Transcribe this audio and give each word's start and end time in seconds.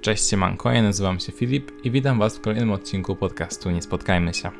Cześć 0.00 0.30
siemanko, 0.30 0.72
ja 0.72 0.82
nazywam 0.82 1.20
się 1.20 1.32
Filip 1.32 1.72
i 1.84 1.90
witam 1.90 2.18
was 2.18 2.38
w 2.38 2.40
kolejnym 2.40 2.72
odcinku 2.72 3.16
podcastu 3.16 3.70
Nie 3.70 3.82
Spotkajmy 3.82 4.34
się. 4.34 4.50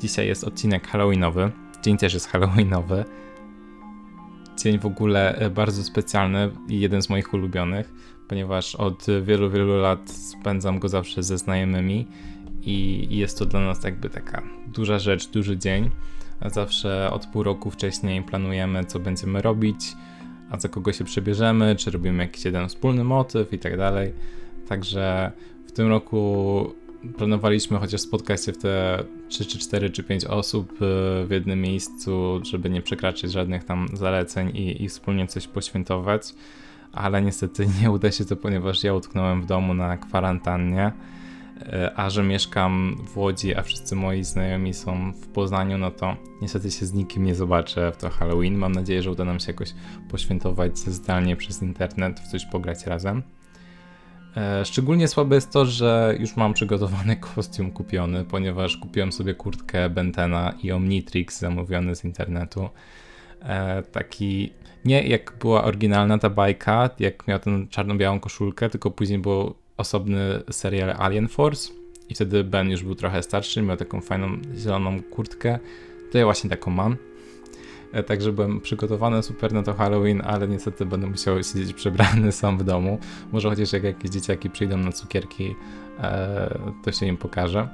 Dzisiaj 0.00 0.26
jest 0.26 0.44
odcinek 0.44 0.88
halloweenowy, 0.88 1.50
dzień 1.82 1.96
też 1.96 2.14
jest 2.14 2.28
halloweenowy. 2.28 3.04
Dzień 4.58 4.78
w 4.78 4.86
ogóle 4.86 5.36
e, 5.36 5.50
bardzo 5.50 5.82
specjalny 5.82 6.50
i 6.68 6.80
jeden 6.80 7.02
z 7.02 7.08
moich 7.08 7.34
ulubionych, 7.34 7.92
ponieważ 8.28 8.74
od 8.74 9.06
wielu, 9.22 9.50
wielu 9.50 9.76
lat 9.76 10.10
spędzam 10.10 10.78
go 10.78 10.88
zawsze 10.88 11.22
ze 11.22 11.38
znajomymi 11.38 12.06
i 12.62 13.06
jest 13.10 13.38
to 13.38 13.46
dla 13.46 13.60
nas 13.60 13.84
jakby 13.84 14.10
taka 14.10 14.42
duża 14.66 14.98
rzecz, 14.98 15.28
duży 15.28 15.58
dzień. 15.58 15.90
Zawsze 16.46 17.10
od 17.12 17.26
pół 17.26 17.42
roku 17.42 17.70
wcześniej 17.70 18.22
planujemy, 18.22 18.84
co 18.84 19.00
będziemy 19.00 19.42
robić, 19.42 19.96
a 20.54 20.60
za 20.60 20.68
kogo 20.68 20.92
się 20.92 21.04
przebierzemy, 21.04 21.76
czy 21.76 21.90
robimy 21.90 22.22
jakiś 22.22 22.44
jeden 22.44 22.68
wspólny 22.68 23.04
motyw 23.04 23.52
i 23.52 23.58
tak 23.58 23.76
dalej. 23.76 24.12
Także 24.68 25.32
w 25.66 25.72
tym 25.72 25.88
roku 25.88 26.74
planowaliśmy 27.16 27.78
chociaż 27.78 28.00
spotkać 28.00 28.44
się 28.44 28.52
w 28.52 28.58
te 28.58 29.04
3 29.28 29.44
czy 29.44 29.58
4 29.58 29.90
czy 29.90 30.02
5 30.02 30.24
osób 30.24 30.72
y, 30.72 30.76
w 31.26 31.28
jednym 31.30 31.60
miejscu, 31.60 32.40
żeby 32.42 32.70
nie 32.70 32.82
przekraczać 32.82 33.32
żadnych 33.32 33.64
tam 33.64 33.88
zaleceń 33.92 34.50
i, 34.56 34.82
i 34.82 34.88
wspólnie 34.88 35.26
coś 35.26 35.46
poświętować. 35.46 36.34
Ale 36.92 37.22
niestety 37.22 37.66
nie 37.82 37.90
uda 37.90 38.12
się 38.12 38.24
to, 38.24 38.36
ponieważ 38.36 38.84
ja 38.84 38.94
utknąłem 38.94 39.42
w 39.42 39.46
domu 39.46 39.74
na 39.74 39.96
kwarantannie. 39.96 40.92
Y, 41.62 41.96
a 41.96 42.10
że 42.10 42.22
mieszkam 42.22 42.96
w 43.06 43.18
Łodzi, 43.18 43.54
a 43.54 43.62
wszyscy 43.62 43.96
moi 43.96 44.24
znajomi 44.24 44.74
są 44.74 45.12
w 45.12 45.26
Poznaniu, 45.28 45.78
no 45.78 45.90
to 45.90 46.16
niestety 46.42 46.70
się 46.70 46.86
z 46.86 46.92
nikim 46.92 47.24
nie 47.24 47.34
zobaczę 47.34 47.92
w 47.92 47.96
to 47.96 48.10
Halloween. 48.10 48.54
Mam 48.54 48.72
nadzieję, 48.72 49.02
że 49.02 49.10
uda 49.10 49.24
nam 49.24 49.40
się 49.40 49.46
jakoś 49.46 49.74
poświętować 50.10 50.78
zdalnie 50.78 51.36
przez 51.36 51.62
internet, 51.62 52.20
w 52.20 52.28
coś 52.28 52.46
pograć 52.46 52.86
razem. 52.86 53.22
E, 54.36 54.64
szczególnie 54.64 55.08
słabe 55.08 55.34
jest 55.34 55.50
to, 55.52 55.66
że 55.66 56.16
już 56.20 56.36
mam 56.36 56.54
przygotowany 56.54 57.16
kostium 57.34 57.70
kupiony, 57.70 58.24
ponieważ 58.24 58.76
kupiłem 58.76 59.12
sobie 59.12 59.34
kurtkę 59.34 59.90
Bentena 59.90 60.54
i 60.62 60.72
Omnitrix 60.72 61.38
zamówiony 61.38 61.96
z 61.96 62.04
internetu. 62.04 62.68
E, 63.42 63.82
taki, 63.82 64.52
nie 64.84 65.02
jak 65.02 65.32
była 65.40 65.64
oryginalna 65.64 66.18
ta 66.18 66.30
bajka, 66.30 66.90
jak 66.98 67.28
miał 67.28 67.38
tę 67.38 67.66
czarno-białą 67.70 68.20
koszulkę, 68.20 68.70
tylko 68.70 68.90
później 68.90 69.18
był 69.18 69.54
osobny 69.76 70.42
serial 70.50 70.90
Alien 70.98 71.28
Force 71.28 71.72
i 72.08 72.14
wtedy 72.14 72.44
Ben 72.44 72.70
już 72.70 72.82
był 72.82 72.94
trochę 72.94 73.22
starszy, 73.22 73.62
miał 73.62 73.76
taką 73.76 74.00
fajną 74.00 74.28
zieloną 74.56 75.02
kurtkę. 75.02 75.58
To 76.12 76.18
ja 76.18 76.24
właśnie 76.24 76.50
taką 76.50 76.70
mam. 76.70 76.96
E, 77.92 78.02
także 78.02 78.32
byłem 78.32 78.60
przygotowany 78.60 79.22
super 79.22 79.52
na 79.52 79.62
to 79.62 79.74
Halloween, 79.74 80.22
ale 80.24 80.48
niestety 80.48 80.86
będę 80.86 81.06
musiał 81.06 81.42
siedzieć 81.42 81.72
przebrany 81.72 82.32
sam 82.42 82.58
w 82.58 82.64
domu. 82.64 82.98
Może 83.32 83.48
chociaż 83.48 83.72
jak 83.72 83.84
jakieś 83.84 84.10
dzieciaki 84.10 84.50
przyjdą 84.50 84.76
na 84.76 84.92
cukierki, 84.92 85.54
e, 85.98 86.58
to 86.84 86.92
się 86.92 87.06
im 87.06 87.16
pokaże. 87.16 87.68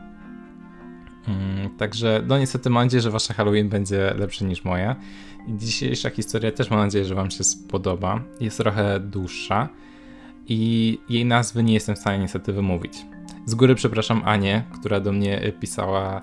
Mm, 1.28 1.76
także, 1.76 2.22
no 2.26 2.38
niestety 2.38 2.70
mam 2.70 2.84
nadzieję, 2.84 3.00
że 3.00 3.10
wasze 3.10 3.34
Halloween 3.34 3.68
będzie 3.68 4.14
lepsze 4.18 4.44
niż 4.44 4.64
moje. 4.64 4.96
I 5.48 5.58
dzisiejsza 5.58 6.10
historia 6.10 6.52
też 6.52 6.70
mam 6.70 6.80
nadzieję, 6.80 7.04
że 7.04 7.14
wam 7.14 7.30
się 7.30 7.44
spodoba. 7.44 8.20
Jest 8.40 8.56
trochę 8.56 9.00
dłuższa 9.00 9.68
i 10.50 10.98
jej 11.08 11.24
nazwy 11.24 11.62
nie 11.62 11.74
jestem 11.74 11.96
w 11.96 11.98
stanie 11.98 12.18
niestety 12.18 12.52
wymówić. 12.52 12.92
Z 13.46 13.54
góry 13.54 13.74
przepraszam 13.74 14.22
Anię, 14.24 14.62
która 14.80 15.00
do 15.00 15.12
mnie 15.12 15.52
pisała 15.60 16.22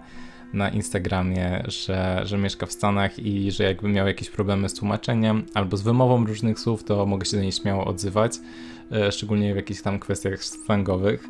na 0.54 0.70
Instagramie, 0.70 1.64
że, 1.68 2.22
że 2.26 2.38
mieszka 2.38 2.66
w 2.66 2.72
Stanach 2.72 3.20
i 3.20 3.52
że 3.52 3.64
jakby 3.64 3.90
miał 3.90 4.08
jakieś 4.08 4.30
problemy 4.30 4.70
z 4.70 4.74
tłumaczeniem 4.74 5.46
albo 5.54 5.78
z 5.78 5.82
wymową 5.82 6.26
różnych 6.26 6.60
słów, 6.60 6.84
to 6.84 7.06
mogę 7.06 7.26
się 7.26 7.38
do 7.38 7.44
niej 7.44 7.52
śmiało 7.52 7.86
odzywać, 7.86 8.40
e, 8.92 9.12
szczególnie 9.12 9.54
w 9.54 9.56
jakichś 9.56 9.82
tam 9.82 10.00
kwestiach 10.00 10.44
slangowych. 10.44 11.28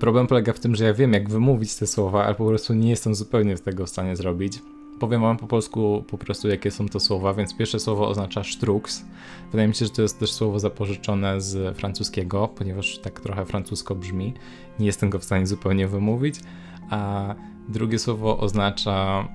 Problem 0.00 0.26
polega 0.26 0.52
w 0.52 0.60
tym, 0.60 0.74
że 0.74 0.84
ja 0.84 0.94
wiem, 0.94 1.12
jak 1.12 1.30
wymówić 1.30 1.74
te 1.74 1.86
słowa, 1.86 2.24
ale 2.24 2.34
po 2.34 2.46
prostu 2.46 2.74
nie 2.74 2.90
jestem 2.90 3.14
zupełnie 3.14 3.56
tego 3.56 3.86
w 3.86 3.88
stanie 3.88 4.16
zrobić. 4.16 4.58
Powiem 5.02 5.22
wam 5.22 5.36
po 5.36 5.46
polsku 5.46 6.04
po 6.10 6.18
prostu, 6.18 6.48
jakie 6.48 6.70
są 6.70 6.88
to 6.88 7.00
słowa, 7.00 7.34
więc 7.34 7.56
pierwsze 7.56 7.80
słowo 7.80 8.08
oznacza 8.08 8.44
sztruks. 8.44 9.04
Wydaje 9.50 9.68
mi 9.68 9.74
się, 9.74 9.84
że 9.84 9.90
to 9.90 10.02
jest 10.02 10.18
też 10.18 10.32
słowo 10.32 10.60
zapożyczone 10.60 11.40
z 11.40 11.76
francuskiego, 11.76 12.48
ponieważ 12.48 12.98
tak 12.98 13.20
trochę 13.20 13.46
francusko 13.46 13.94
brzmi. 13.94 14.34
Nie 14.78 14.86
jestem 14.86 15.10
go 15.10 15.18
w 15.18 15.24
stanie 15.24 15.46
zupełnie 15.46 15.88
wymówić. 15.88 16.40
A 16.90 17.34
Drugie 17.68 17.98
słowo 17.98 18.38
oznacza, 18.38 19.28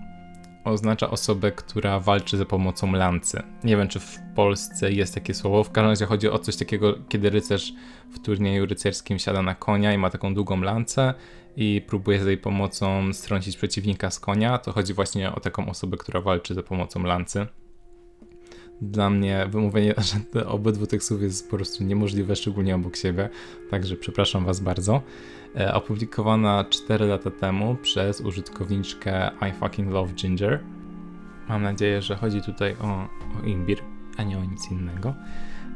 oznacza 0.69 1.09
osobę, 1.09 1.51
która 1.51 2.00
walczy 2.00 2.38
za 2.38 2.45
pomocą 2.45 2.91
lancy. 2.91 3.44
Nie 3.63 3.78
wiem, 3.78 3.88
czy 3.88 4.00
w 4.00 4.19
Polsce 4.35 4.91
jest 4.91 5.13
takie 5.13 5.33
słowo. 5.33 5.63
W 5.63 5.72
każdym 5.72 5.89
razie 5.89 6.05
chodzi 6.05 6.29
o 6.29 6.39
coś 6.39 6.55
takiego, 6.55 6.95
kiedy 7.09 7.29
rycerz 7.29 7.73
w 8.13 8.19
turnieju 8.19 8.66
rycerskim 8.66 9.19
siada 9.19 9.41
na 9.41 9.56
konia 9.56 9.94
i 9.94 9.97
ma 9.97 10.09
taką 10.09 10.33
długą 10.33 10.61
lancę 10.61 11.13
i 11.56 11.81
próbuje 11.88 12.23
z 12.23 12.25
jej 12.25 12.38
pomocą 12.38 13.13
strącić 13.13 13.57
przeciwnika 13.57 14.11
z 14.11 14.19
konia. 14.19 14.57
To 14.57 14.72
chodzi 14.72 14.94
właśnie 14.94 15.31
o 15.35 15.39
taką 15.39 15.69
osobę, 15.69 15.97
która 15.97 16.22
walczy 16.22 16.53
za 16.53 16.63
pomocą 16.63 17.03
lancy. 17.03 17.47
Dla 18.81 19.09
mnie 19.09 19.47
wymówienie 19.49 19.95
obydwu 20.45 20.88
tych 20.88 21.03
słów 21.03 21.21
jest 21.21 21.49
po 21.49 21.55
prostu 21.55 21.83
niemożliwe, 21.83 22.35
szczególnie 22.35 22.75
obok 22.75 22.95
siebie, 22.95 23.29
także 23.69 23.95
przepraszam 23.95 24.45
Was 24.45 24.59
bardzo. 24.59 25.01
E, 25.55 25.73
opublikowana 25.73 26.65
4 26.69 27.05
lata 27.05 27.31
temu 27.31 27.75
przez 27.75 28.21
użytkowniczkę 28.21 29.31
I 29.49 29.53
fucking 29.59 29.91
love 29.91 30.13
ginger. 30.13 30.59
Mam 31.49 31.63
nadzieję, 31.63 32.01
że 32.01 32.15
chodzi 32.15 32.41
tutaj 32.41 32.75
o, 32.81 33.07
o 33.41 33.45
imbir, 33.45 33.79
a 34.17 34.23
nie 34.23 34.38
o 34.38 34.43
nic 34.43 34.71
innego. 34.71 35.13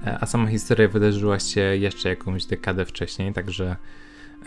E, 0.05 0.17
a 0.21 0.25
sama 0.25 0.47
historia 0.47 0.87
wydarzyła 0.87 1.39
się 1.39 1.61
jeszcze 1.61 2.09
jakąś 2.09 2.45
dekadę 2.45 2.85
wcześniej, 2.85 3.33
także 3.33 3.75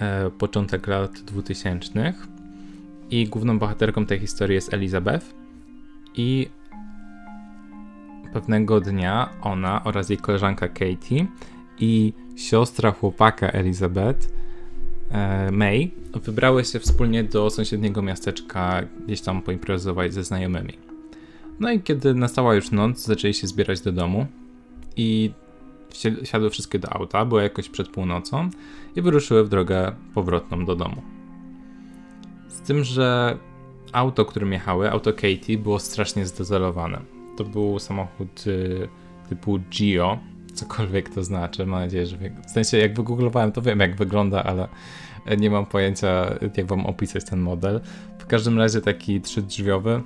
e, 0.01 0.31
początek 0.31 0.87
lat 0.87 1.13
2000. 1.13 2.15
I 3.11 3.29
główną 3.29 3.59
bohaterką 3.59 4.07
tej 4.07 4.19
historii 4.19 4.55
jest 4.55 4.75
Elizabeth. 4.75 5.27
I 6.15 6.49
pewnego 8.35 8.81
dnia 8.81 9.29
ona 9.43 9.85
oraz 9.85 10.09
jej 10.09 10.19
koleżanka 10.19 10.69
Katie 10.69 11.27
i 11.79 12.13
siostra 12.37 12.91
chłopaka 12.93 13.49
Elizabeth 13.49 14.35
E, 15.15 15.51
May 15.51 15.91
wybrały 16.15 16.65
się 16.65 16.81
wspólnie 16.81 17.25
do 17.25 17.51
sąsiedniego 17.51 18.03
miasteczka 18.03 18.83
gdzieś 19.07 19.21
tam 19.21 19.43
poimprezować 19.43 20.15
ze 20.15 20.25
znajomymi. 20.25 20.73
No 21.61 21.73
i 21.73 21.81
kiedy 21.81 22.15
nastała 22.15 22.55
już 22.55 22.71
noc, 22.71 22.99
zaczęli 22.99 23.35
się 23.35 23.47
zbierać 23.47 23.81
do 23.81 23.93
domu 23.93 24.27
i 24.97 25.31
siadły 26.23 26.51
wszystkie 26.51 26.79
do 26.79 26.93
auta, 26.93 27.25
było 27.25 27.41
jakoś 27.41 27.69
przed 27.69 27.89
północą 27.89 28.51
i 28.97 29.03
wyruszyły 29.03 29.45
w 29.45 29.49
drogę 29.49 29.93
powrotną 30.15 30.65
do 30.65 30.77
domu. 30.77 31.03
Z 32.49 32.61
tym, 32.61 32.85
że 32.85 33.39
auto, 33.93 34.25
którym 34.25 34.53
jechały, 34.53 34.91
auto 34.91 35.13
Katie, 35.13 35.59
było 35.59 35.79
strasznie 35.79 36.27
zdezelowane. 36.27 37.14
To 37.37 37.45
był 37.45 37.79
samochód 37.79 38.47
y, 38.47 38.89
typu 39.29 39.59
Gio, 39.71 40.19
cokolwiek 40.55 41.09
to 41.09 41.25
znaczy. 41.25 41.67
Mam 41.67 41.81
nadzieję, 41.81 42.07
że. 42.07 42.17
W 42.47 42.51
sensie, 42.51 42.79
jak 42.79 42.97
wygooglowałem, 42.97 43.53
to 43.53 43.63
wiem, 43.63 43.81
jak 43.81 43.97
wygląda, 43.97 44.45
ale 44.45 44.69
nie 45.39 45.51
mam 45.51 45.67
pojęcia, 45.67 46.39
jak 46.57 46.67
wam 46.67 46.87
opisać 46.87 47.25
ten 47.25 47.41
model. 47.41 47.81
W 48.19 48.27
każdym 48.27 48.59
razie 48.59 48.81
taki 48.81 49.21
trzydrzwiowy, 49.21 50.03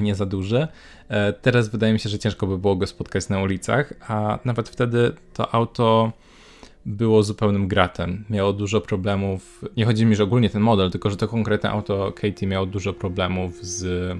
nie 0.00 0.14
za 0.14 0.26
duży. 0.26 0.68
E, 1.08 1.32
teraz 1.32 1.68
wydaje 1.68 1.92
mi 1.92 1.98
się, 1.98 2.08
że 2.08 2.18
ciężko 2.18 2.46
by 2.46 2.58
było 2.58 2.76
go 2.76 2.86
spotkać 2.86 3.28
na 3.28 3.40
ulicach, 3.40 3.92
a 4.08 4.38
nawet 4.44 4.68
wtedy 4.68 5.12
to 5.34 5.54
auto 5.54 6.12
było 6.86 7.22
zupełnym 7.22 7.68
gratem. 7.68 8.24
Miało 8.30 8.52
dużo 8.52 8.80
problemów. 8.80 9.64
Nie 9.76 9.84
chodzi 9.84 10.06
mi, 10.06 10.16
że 10.16 10.24
ogólnie 10.24 10.50
ten 10.50 10.62
model, 10.62 10.90
tylko 10.90 11.10
że 11.10 11.16
to 11.16 11.28
konkretne 11.28 11.70
auto 11.70 12.12
Katie 12.12 12.46
miało 12.46 12.66
dużo 12.66 12.92
problemów 12.92 13.64
z, 13.64 14.18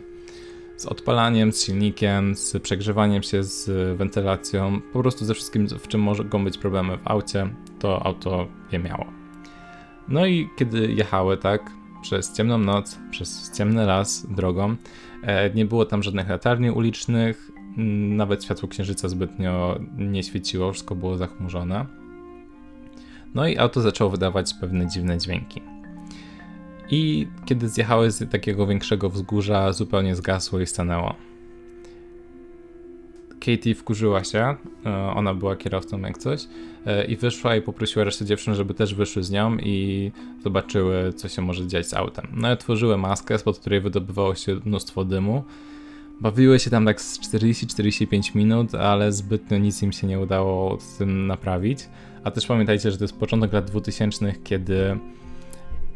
z 0.82 0.87
odpalaniem, 0.87 1.52
z 1.52 1.64
silnikiem, 1.64 2.34
z 2.34 2.62
przegrzewaniem 2.62 3.23
się, 3.23 3.43
z 3.43 3.69
wentylacją. 3.99 4.81
Po 4.93 5.00
prostu 5.00 5.25
ze 5.25 5.34
wszystkim, 5.34 5.69
w 5.69 5.88
czym 5.88 6.00
mogą 6.00 6.44
być 6.44 6.58
problemy 6.58 6.96
w 6.96 7.00
aucie, 7.05 7.55
to 7.79 8.06
auto 8.06 8.46
je 8.73 8.79
miało. 8.79 9.06
No 10.08 10.26
i 10.26 10.49
kiedy 10.56 10.93
jechały 10.93 11.37
tak 11.37 11.70
przez 12.02 12.37
ciemną 12.37 12.58
noc, 12.58 12.99
przez 13.11 13.52
ciemny 13.56 13.87
las 13.87 14.26
drogą, 14.31 14.76
e, 15.23 15.50
nie 15.50 15.67
było 15.67 15.84
tam 15.84 16.02
żadnych 16.02 16.29
latarni 16.29 16.70
ulicznych, 16.70 17.50
nawet 18.17 18.44
światło 18.44 18.69
księżyca 18.69 19.08
zbytnio 19.08 19.78
nie 19.96 20.23
świeciło, 20.23 20.73
wszystko 20.73 20.94
było 20.94 21.17
zachmurzone. 21.17 21.87
No 23.35 23.49
i 23.49 23.58
auto 23.58 23.81
zaczęło 23.81 24.11
wydawać 24.11 24.55
pewne 24.61 24.87
dziwne 24.87 25.19
dźwięki. 25.19 25.72
I 26.94 27.27
kiedy 27.44 27.69
zjechały 27.69 28.11
z 28.11 28.31
takiego 28.31 28.67
większego 28.67 29.11
wzgórza, 29.11 29.73
zupełnie 29.73 30.17
zgasło 30.17 30.61
i 30.61 30.67
stanęło. 30.67 31.15
Katie 33.41 33.75
wkurzyła 33.75 34.25
się, 34.25 34.56
e, 34.87 35.12
ona 35.15 35.35
była 35.35 35.56
kierowcą 35.56 36.00
jak 36.00 36.19
coś 36.19 36.47
e, 36.87 37.05
i 37.05 37.17
wyszła 37.17 37.56
i 37.56 37.62
poprosiła 37.62 38.05
resztę 38.05 38.25
dziewczyn, 38.25 38.55
żeby 38.55 38.75
też 38.75 38.94
wyszły 38.94 39.23
z 39.23 39.31
nią 39.31 39.56
i 39.59 40.11
zobaczyły, 40.43 41.12
co 41.12 41.29
się 41.29 41.43
może 41.43 41.67
dziać 41.67 41.87
z 41.89 41.94
autem. 41.94 42.27
No 42.33 42.49
i 42.49 42.53
otworzyły 42.53 42.99
maskę, 42.99 43.38
spod 43.38 43.59
której 43.59 43.81
wydobywało 43.81 44.35
się 44.35 44.61
mnóstwo 44.65 45.05
dymu. 45.05 45.45
Bawiły 46.21 46.59
się 46.59 46.71
tam 46.71 46.87
tak 46.87 47.00
z 47.00 47.21
40-45 47.21 48.37
minut, 48.37 48.75
ale 48.75 49.12
zbytnio 49.12 49.59
nic 49.59 49.83
im 49.83 49.93
się 49.93 50.06
nie 50.06 50.21
udało 50.21 50.81
z 50.81 50.97
tym 50.97 51.27
naprawić. 51.27 51.88
A 52.25 52.31
też 52.31 52.47
pamiętajcie, 52.47 52.91
że 52.91 52.99
to 52.99 53.05
jest 53.05 53.17
początek 53.17 53.53
lat 53.53 53.65
2000, 53.65 54.33
kiedy, 54.45 54.99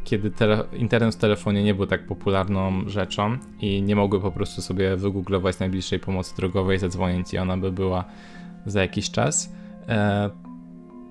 kiedy 0.07 0.33
internet 0.73 1.15
w 1.15 1.19
telefonie 1.19 1.63
nie 1.65 1.75
był 1.75 1.87
tak 1.87 2.07
popularną 2.07 2.89
rzeczą 2.89 3.39
i 3.61 3.83
nie 3.83 3.97
mogły 3.97 4.21
po 4.21 4.31
prostu 4.31 4.63
sobie 4.63 4.97
wygooglować 4.97 5.59
najbliższej 5.59 6.01
pomocy 6.01 6.37
drogowej, 6.37 6.79
zadzwonić 6.79 7.35
i 7.35 7.39
ona 7.39 7.57
by 7.57 7.73
była 7.73 8.05
za 8.67 8.83
jakiś 8.83 9.11
czas. 9.11 9.53
E, 9.89 10.31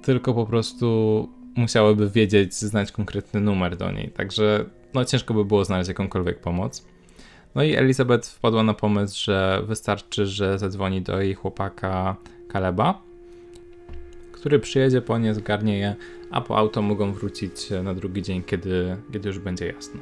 tylko 0.01 0.33
po 0.33 0.45
prostu 0.45 1.29
musiałyby 1.55 2.09
wiedzieć, 2.09 2.53
znać 2.53 2.91
konkretny 2.91 3.41
numer 3.41 3.77
do 3.77 3.91
niej. 3.91 4.09
Także 4.09 4.65
no, 4.93 5.05
ciężko 5.05 5.33
by 5.33 5.45
było 5.45 5.65
znaleźć 5.65 5.87
jakąkolwiek 5.87 6.39
pomoc. 6.39 6.85
No 7.55 7.63
i 7.63 7.75
Elizabeth 7.75 8.27
wpadła 8.27 8.63
na 8.63 8.73
pomysł, 8.73 9.23
że 9.23 9.61
wystarczy, 9.67 10.25
że 10.25 10.59
zadzwoni 10.59 11.01
do 11.01 11.21
jej 11.21 11.33
chłopaka 11.33 12.15
Kaleba, 12.47 13.01
który 14.31 14.59
przyjedzie 14.59 15.01
po 15.01 15.17
nie, 15.17 15.33
zgarnie 15.33 15.77
je, 15.77 15.95
a 16.31 16.41
po 16.41 16.57
auto 16.57 16.81
mogą 16.81 17.13
wrócić 17.13 17.69
na 17.83 17.93
drugi 17.93 18.21
dzień, 18.21 18.43
kiedy, 18.43 18.97
kiedy 19.13 19.29
już 19.29 19.39
będzie 19.39 19.65
jasno. 19.65 20.01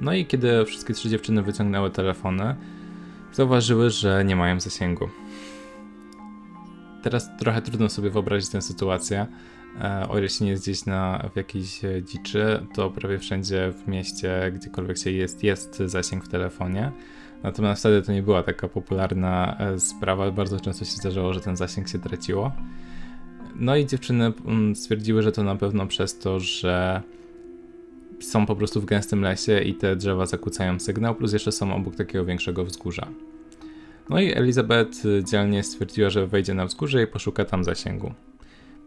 No 0.00 0.12
i 0.12 0.26
kiedy 0.26 0.64
wszystkie 0.64 0.94
trzy 0.94 1.08
dziewczyny 1.08 1.42
wyciągnęły 1.42 1.90
telefony, 1.90 2.56
zauważyły, 3.32 3.90
że 3.90 4.24
nie 4.24 4.36
mają 4.36 4.60
zasięgu. 4.60 5.08
Teraz 7.02 7.36
trochę 7.38 7.62
trudno 7.62 7.88
sobie 7.88 8.10
wyobrazić 8.10 8.50
tę 8.50 8.62
sytuację, 8.62 9.26
E, 9.80 10.08
o 10.08 10.18
ile 10.18 10.28
się 10.28 10.44
nie 10.44 10.50
jest 10.50 10.62
gdzieś 10.62 10.86
na, 10.86 11.30
w 11.32 11.36
jakiejś 11.36 11.84
e, 11.84 12.02
dziczy, 12.02 12.66
to 12.74 12.90
prawie 12.90 13.18
wszędzie 13.18 13.72
w 13.72 13.88
mieście, 13.88 14.52
gdziekolwiek 14.54 14.98
się 14.98 15.10
jest, 15.10 15.42
jest 15.42 15.76
zasięg 15.86 16.24
w 16.24 16.28
telefonie. 16.28 16.92
Natomiast 17.42 17.82
wtedy 17.82 18.02
to 18.02 18.12
nie 18.12 18.22
była 18.22 18.42
taka 18.42 18.68
popularna 18.68 19.56
e, 19.58 19.80
sprawa. 19.80 20.30
Bardzo 20.30 20.60
często 20.60 20.84
się 20.84 20.90
zdarzało, 20.90 21.32
że 21.32 21.40
ten 21.40 21.56
zasięg 21.56 21.88
się 21.88 21.98
traciło. 21.98 22.52
No 23.56 23.76
i 23.76 23.86
dziewczyny 23.86 24.32
mm, 24.46 24.76
stwierdziły, 24.76 25.22
że 25.22 25.32
to 25.32 25.42
na 25.42 25.56
pewno 25.56 25.86
przez 25.86 26.18
to, 26.18 26.40
że 26.40 27.02
są 28.20 28.46
po 28.46 28.56
prostu 28.56 28.80
w 28.80 28.84
gęstym 28.84 29.22
lesie 29.22 29.60
i 29.60 29.74
te 29.74 29.96
drzewa 29.96 30.26
zakłócają 30.26 30.80
sygnał, 30.80 31.14
plus 31.14 31.32
jeszcze 31.32 31.52
są 31.52 31.74
obok 31.74 31.94
takiego 31.94 32.24
większego 32.24 32.64
wzgórza. 32.64 33.06
No 34.10 34.20
i 34.20 34.32
Elizabeth 34.32 34.98
dzielnie 35.30 35.62
stwierdziła, 35.62 36.10
że 36.10 36.26
wejdzie 36.26 36.54
na 36.54 36.66
wzgórze 36.66 37.02
i 37.02 37.06
poszuka 37.06 37.44
tam 37.44 37.64
zasięgu. 37.64 38.12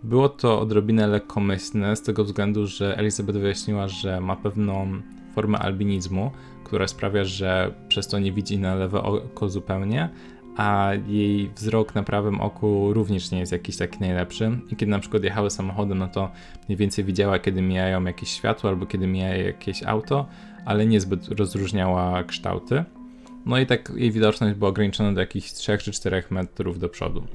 Było 0.04 0.30
to 0.30 0.60
odrobinę 0.60 1.08
lekkomyślne 1.08 1.96
z 1.96 2.02
tego 2.02 2.24
względu, 2.24 2.68
że 2.68 2.98
Elizabeth 2.98 3.40
wyjaśniła, 3.40 3.88
że 3.88 4.22
ma 4.22 4.36
pewną 4.36 5.02
formę 5.36 5.60
albinizmu, 5.60 6.32
która 6.64 6.88
sprawia, 6.88 7.24
że 7.24 7.74
przez 7.88 8.08
to 8.08 8.20
nie 8.20 8.32
widzi 8.32 8.58
na 8.60 8.76
lewe 8.76 9.04
oko 9.04 9.50
zupełnie, 9.50 10.10
a 10.58 10.92
jej 11.08 11.50
wzrok 11.50 11.96
na 11.96 12.04
prawym 12.04 12.42
oku 12.42 12.94
również 12.94 13.32
nie 13.32 13.40
jest 13.40 13.52
jakiś 13.52 13.78
taki 13.78 14.00
najlepszy. 14.00 14.60
I 14.70 14.76
kiedy 14.76 14.92
na 14.92 15.00
przykład 15.00 15.24
jechały 15.24 15.50
samochodem, 15.50 15.98
no 15.98 16.08
to 16.08 16.32
mniej 16.68 16.78
więcej 16.78 17.06
widziała, 17.06 17.40
kiedy 17.40 17.62
mijają 17.62 18.04
jakieś 18.04 18.30
światło 18.30 18.70
albo 18.70 18.86
kiedy 18.86 19.08
mija 19.08 19.38
jakieś 19.38 19.84
auto, 19.84 20.26
ale 20.66 20.86
niezbyt 20.86 21.28
rozróżniała 21.28 22.24
kształty. 22.24 22.84
No 23.46 23.60
i 23.60 23.66
tak 23.66 23.92
jej 23.96 24.12
widoczność 24.12 24.56
była 24.56 24.70
ograniczona 24.70 25.14
do 25.14 25.22
jakichś 25.22 25.52
3 25.52 25.78
czy 25.78 25.92
4 25.92 26.24
metrów 26.30 26.80
do 26.80 26.90
przodu 26.90 27.28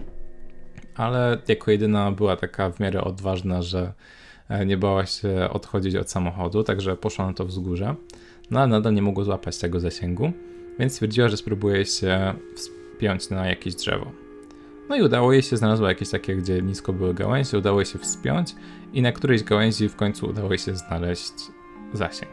ale 1.01 1.39
jako 1.49 1.71
jedyna 1.71 2.13
była 2.13 2.37
taka 2.37 2.71
w 2.71 2.81
miarę 2.81 3.05
odważna, 3.05 3.63
że 3.63 3.93
e, 4.49 4.67
nie 4.67 4.77
bała 4.77 5.07
się 5.07 5.49
odchodzić 5.51 5.97
od 5.97 6.11
samochodu, 6.11 6.65
także 6.65 6.97
poszła 6.97 7.27
na 7.27 7.33
to 7.33 7.45
wzgórze, 7.45 7.95
no 8.51 8.61
ale 8.61 8.69
nadal 8.69 8.95
nie 8.95 9.03
mogło 9.03 9.25
złapać 9.25 9.59
tego 9.59 9.81
zasięgu, 9.81 10.33
więc 10.79 10.93
stwierdziła, 10.93 11.29
że 11.29 11.37
spróbuje 11.37 11.87
się 11.87 12.35
wspiąć 13.01 13.31
na 13.31 13.47
jakieś 13.47 13.75
drzewo. 13.75 14.13
No 14.89 14.97
i 14.97 15.03
udało 15.03 15.33
jej 15.33 15.43
się, 15.43 15.57
znalazła 15.57 15.89
jakieś 15.89 16.11
takie, 16.11 16.37
gdzie 16.37 16.63
nisko 16.63 16.93
były 16.93 17.15
gałęzie, 17.15 17.59
udało 17.59 17.81
jej 17.81 17.87
się 17.87 17.99
wspiąć 17.99 18.55
i 18.93 19.03
na 19.03 19.13
którejś 19.13 19.43
gałęzi 19.43 19.89
w 19.89 19.97
końcu 19.97 20.27
udało 20.27 20.51
jej 20.51 20.59
się 20.59 20.77
znaleźć 20.77 21.33
zasięg. 21.93 22.33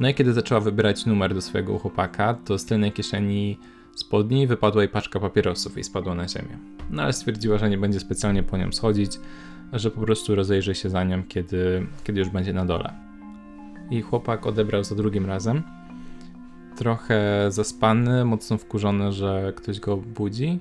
No 0.00 0.08
i 0.08 0.14
kiedy 0.14 0.32
zaczęła 0.32 0.60
wybierać 0.60 1.06
numer 1.06 1.34
do 1.34 1.40
swojego 1.40 1.78
chłopaka, 1.78 2.34
to 2.34 2.58
z 2.58 2.64
tylnej 2.64 2.92
kieszeni 2.92 3.58
spodni 3.94 4.46
wypadła 4.46 4.82
jej 4.82 4.88
paczka 4.88 5.20
papierosów 5.20 5.78
i 5.78 5.84
spadła 5.84 6.14
na 6.14 6.28
ziemię. 6.28 6.58
No 6.90 7.02
ale 7.02 7.12
stwierdziła, 7.12 7.58
że 7.58 7.70
nie 7.70 7.78
będzie 7.78 8.00
specjalnie 8.00 8.42
po 8.42 8.56
nią 8.56 8.72
schodzić, 8.72 9.12
że 9.72 9.90
po 9.90 10.00
prostu 10.00 10.34
rozejrzy 10.34 10.74
się 10.74 10.90
za 10.90 11.04
nią, 11.04 11.22
kiedy, 11.24 11.86
kiedy 12.04 12.20
już 12.20 12.28
będzie 12.28 12.52
na 12.52 12.64
dole. 12.64 12.92
I 13.90 14.02
chłopak 14.02 14.46
odebrał 14.46 14.84
za 14.84 14.94
drugim 14.94 15.26
razem. 15.26 15.62
Trochę 16.76 17.46
zaspany, 17.48 18.24
mocno 18.24 18.58
wkurzony, 18.58 19.12
że 19.12 19.52
ktoś 19.56 19.80
go 19.80 19.96
budzi. 19.96 20.58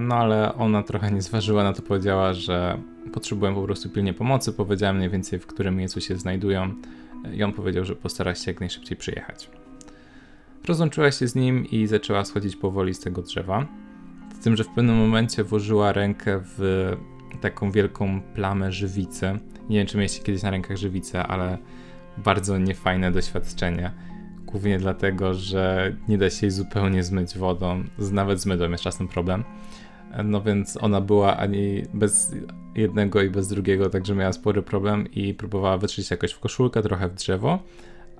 No 0.00 0.14
ale 0.14 0.54
ona 0.54 0.82
trochę 0.82 1.10
nie 1.10 1.22
zważyła 1.22 1.64
na 1.64 1.72
to, 1.72 1.82
powiedziała, 1.82 2.34
że 2.34 2.78
potrzebują 3.12 3.54
po 3.54 3.62
prostu 3.62 3.90
pilnie 3.90 4.14
pomocy. 4.14 4.52
Powiedziałem 4.52 4.96
mniej 4.96 5.10
więcej, 5.10 5.38
w 5.38 5.46
którym 5.46 5.76
miejscu 5.76 6.00
się 6.00 6.16
znajdują. 6.16 6.74
I 7.32 7.42
on 7.42 7.52
powiedział, 7.52 7.84
że 7.84 7.96
postara 7.96 8.34
się 8.34 8.50
jak 8.50 8.60
najszybciej 8.60 8.96
przyjechać. 8.96 9.50
Rozłączyła 10.68 11.10
się 11.10 11.28
z 11.28 11.34
nim 11.34 11.66
i 11.70 11.86
zaczęła 11.86 12.24
schodzić 12.24 12.56
powoli 12.56 12.94
z 12.94 13.00
tego 13.00 13.22
drzewa. 13.22 13.66
Z 14.40 14.44
tym, 14.44 14.56
że 14.56 14.64
w 14.64 14.68
pewnym 14.68 14.96
momencie 14.96 15.44
włożyła 15.44 15.92
rękę 15.92 16.40
w 16.44 16.92
taką 17.40 17.70
wielką 17.70 18.20
plamę 18.34 18.72
żywicy. 18.72 19.38
Nie 19.68 19.78
wiem, 19.78 19.86
czy 19.86 19.96
mieliście 19.96 20.22
kiedyś 20.22 20.42
na 20.42 20.50
rękach 20.50 20.76
żywicę, 20.76 21.26
ale 21.26 21.58
bardzo 22.18 22.58
niefajne 22.58 23.12
doświadczenie. 23.12 23.90
Głównie 24.50 24.78
dlatego, 24.78 25.34
że 25.34 25.96
nie 26.08 26.18
da 26.18 26.30
się 26.30 26.46
jej 26.46 26.50
zupełnie 26.50 27.04
zmyć 27.04 27.38
wodą. 27.38 27.84
Nawet 28.12 28.40
z 28.40 28.46
mydłem 28.46 28.72
jest 28.72 28.84
czasem 28.84 29.08
problem. 29.08 29.44
No 30.24 30.42
więc 30.42 30.78
ona 30.80 31.00
była 31.00 31.36
ani 31.36 31.82
bez 31.94 32.34
jednego 32.74 33.22
i 33.22 33.30
bez 33.30 33.48
drugiego, 33.48 33.90
także 33.90 34.14
miała 34.14 34.32
spory 34.32 34.62
problem 34.62 35.12
i 35.12 35.34
próbowała 35.34 35.78
wytrzeć 35.78 36.10
jakoś 36.10 36.32
w 36.32 36.40
koszulkę, 36.40 36.82
trochę 36.82 37.08
w 37.08 37.14
drzewo 37.14 37.58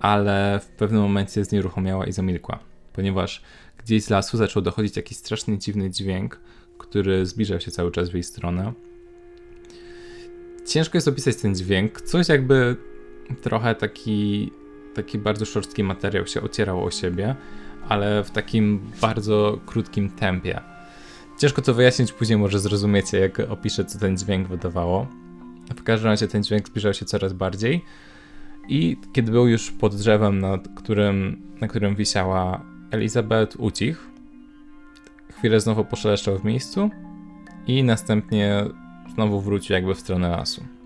ale 0.00 0.61
w 0.62 0.67
pewnym 0.67 1.03
momencie 1.03 1.44
znieruchomiała 1.44 2.06
i 2.06 2.12
zamilkła, 2.12 2.59
ponieważ 2.93 3.43
gdzieś 3.79 4.05
z 4.05 4.11
lasu 4.11 4.37
zaczął 4.37 4.62
dochodzić 4.62 4.97
jakiś 4.97 5.17
strasznie 5.17 5.59
dziwny 5.59 5.91
dźwięk, 5.91 6.41
który 6.79 7.27
zbliżał 7.27 7.61
się 7.61 7.71
cały 7.71 7.91
czas 7.91 8.11
w 8.11 8.15
jej 8.15 8.23
stronę. 8.23 8.73
Ciężko 10.67 10.97
jest 10.97 11.09
opisać 11.09 11.37
ten 11.37 11.55
dźwięk, 11.55 12.00
coś 12.00 12.29
jakby 12.29 12.77
trochę 13.43 13.75
taki, 13.75 14.50
taki 14.95 15.19
bardzo 15.19 15.45
szorstki 15.45 15.85
materiał 15.85 16.27
się 16.27 16.43
ocierał 16.43 16.85
o 16.85 16.91
siebie, 16.91 17.35
ale 17.89 18.25
w 18.25 18.31
takim 18.31 18.81
bardzo 19.01 19.61
krótkim 19.67 20.11
tempie. 20.11 20.61
Ciężko 21.39 21.63
to 21.63 21.75
wyjaśnić, 21.75 22.13
później 22.13 22.39
może 22.39 22.59
zrozumiecie, 22.59 23.19
jak 23.19 23.41
opiszę, 23.41 23.85
co 23.85 23.99
ten 23.99 24.17
dźwięk 24.17 24.49
wydawało. 24.49 25.06
W 25.77 25.82
każdym 25.82 26.11
razie 26.11 26.29
ten 26.29 26.43
dźwięk 26.43 26.67
zbliżał 26.67 26.94
się 26.94 27.05
coraz 27.05 27.32
bardziej 27.32 27.85
i 28.69 28.97
kiedy 29.13 29.32
był 29.32 29.49
już 29.49 29.70
pod 29.70 29.97
drzewem, 29.97 30.39
nad 30.39 30.69
którym, 30.77 31.43
na 31.61 31.69
którym 31.69 31.97
wisiała 31.97 32.65
Elizabeth, 32.91 33.56
ucichł. 33.59 34.01
Chwilę 35.39 35.61
znowu 35.61 35.85
poszeleszczał 35.85 36.39
w 36.39 36.44
miejscu 36.44 36.91
i 37.67 37.85
następnie 37.85 38.65
znowu 39.15 39.41
wrócił 39.41 39.75
jakby 39.75 39.94
w 39.94 40.01
stronę 40.01 40.29
lasu. 40.29 40.80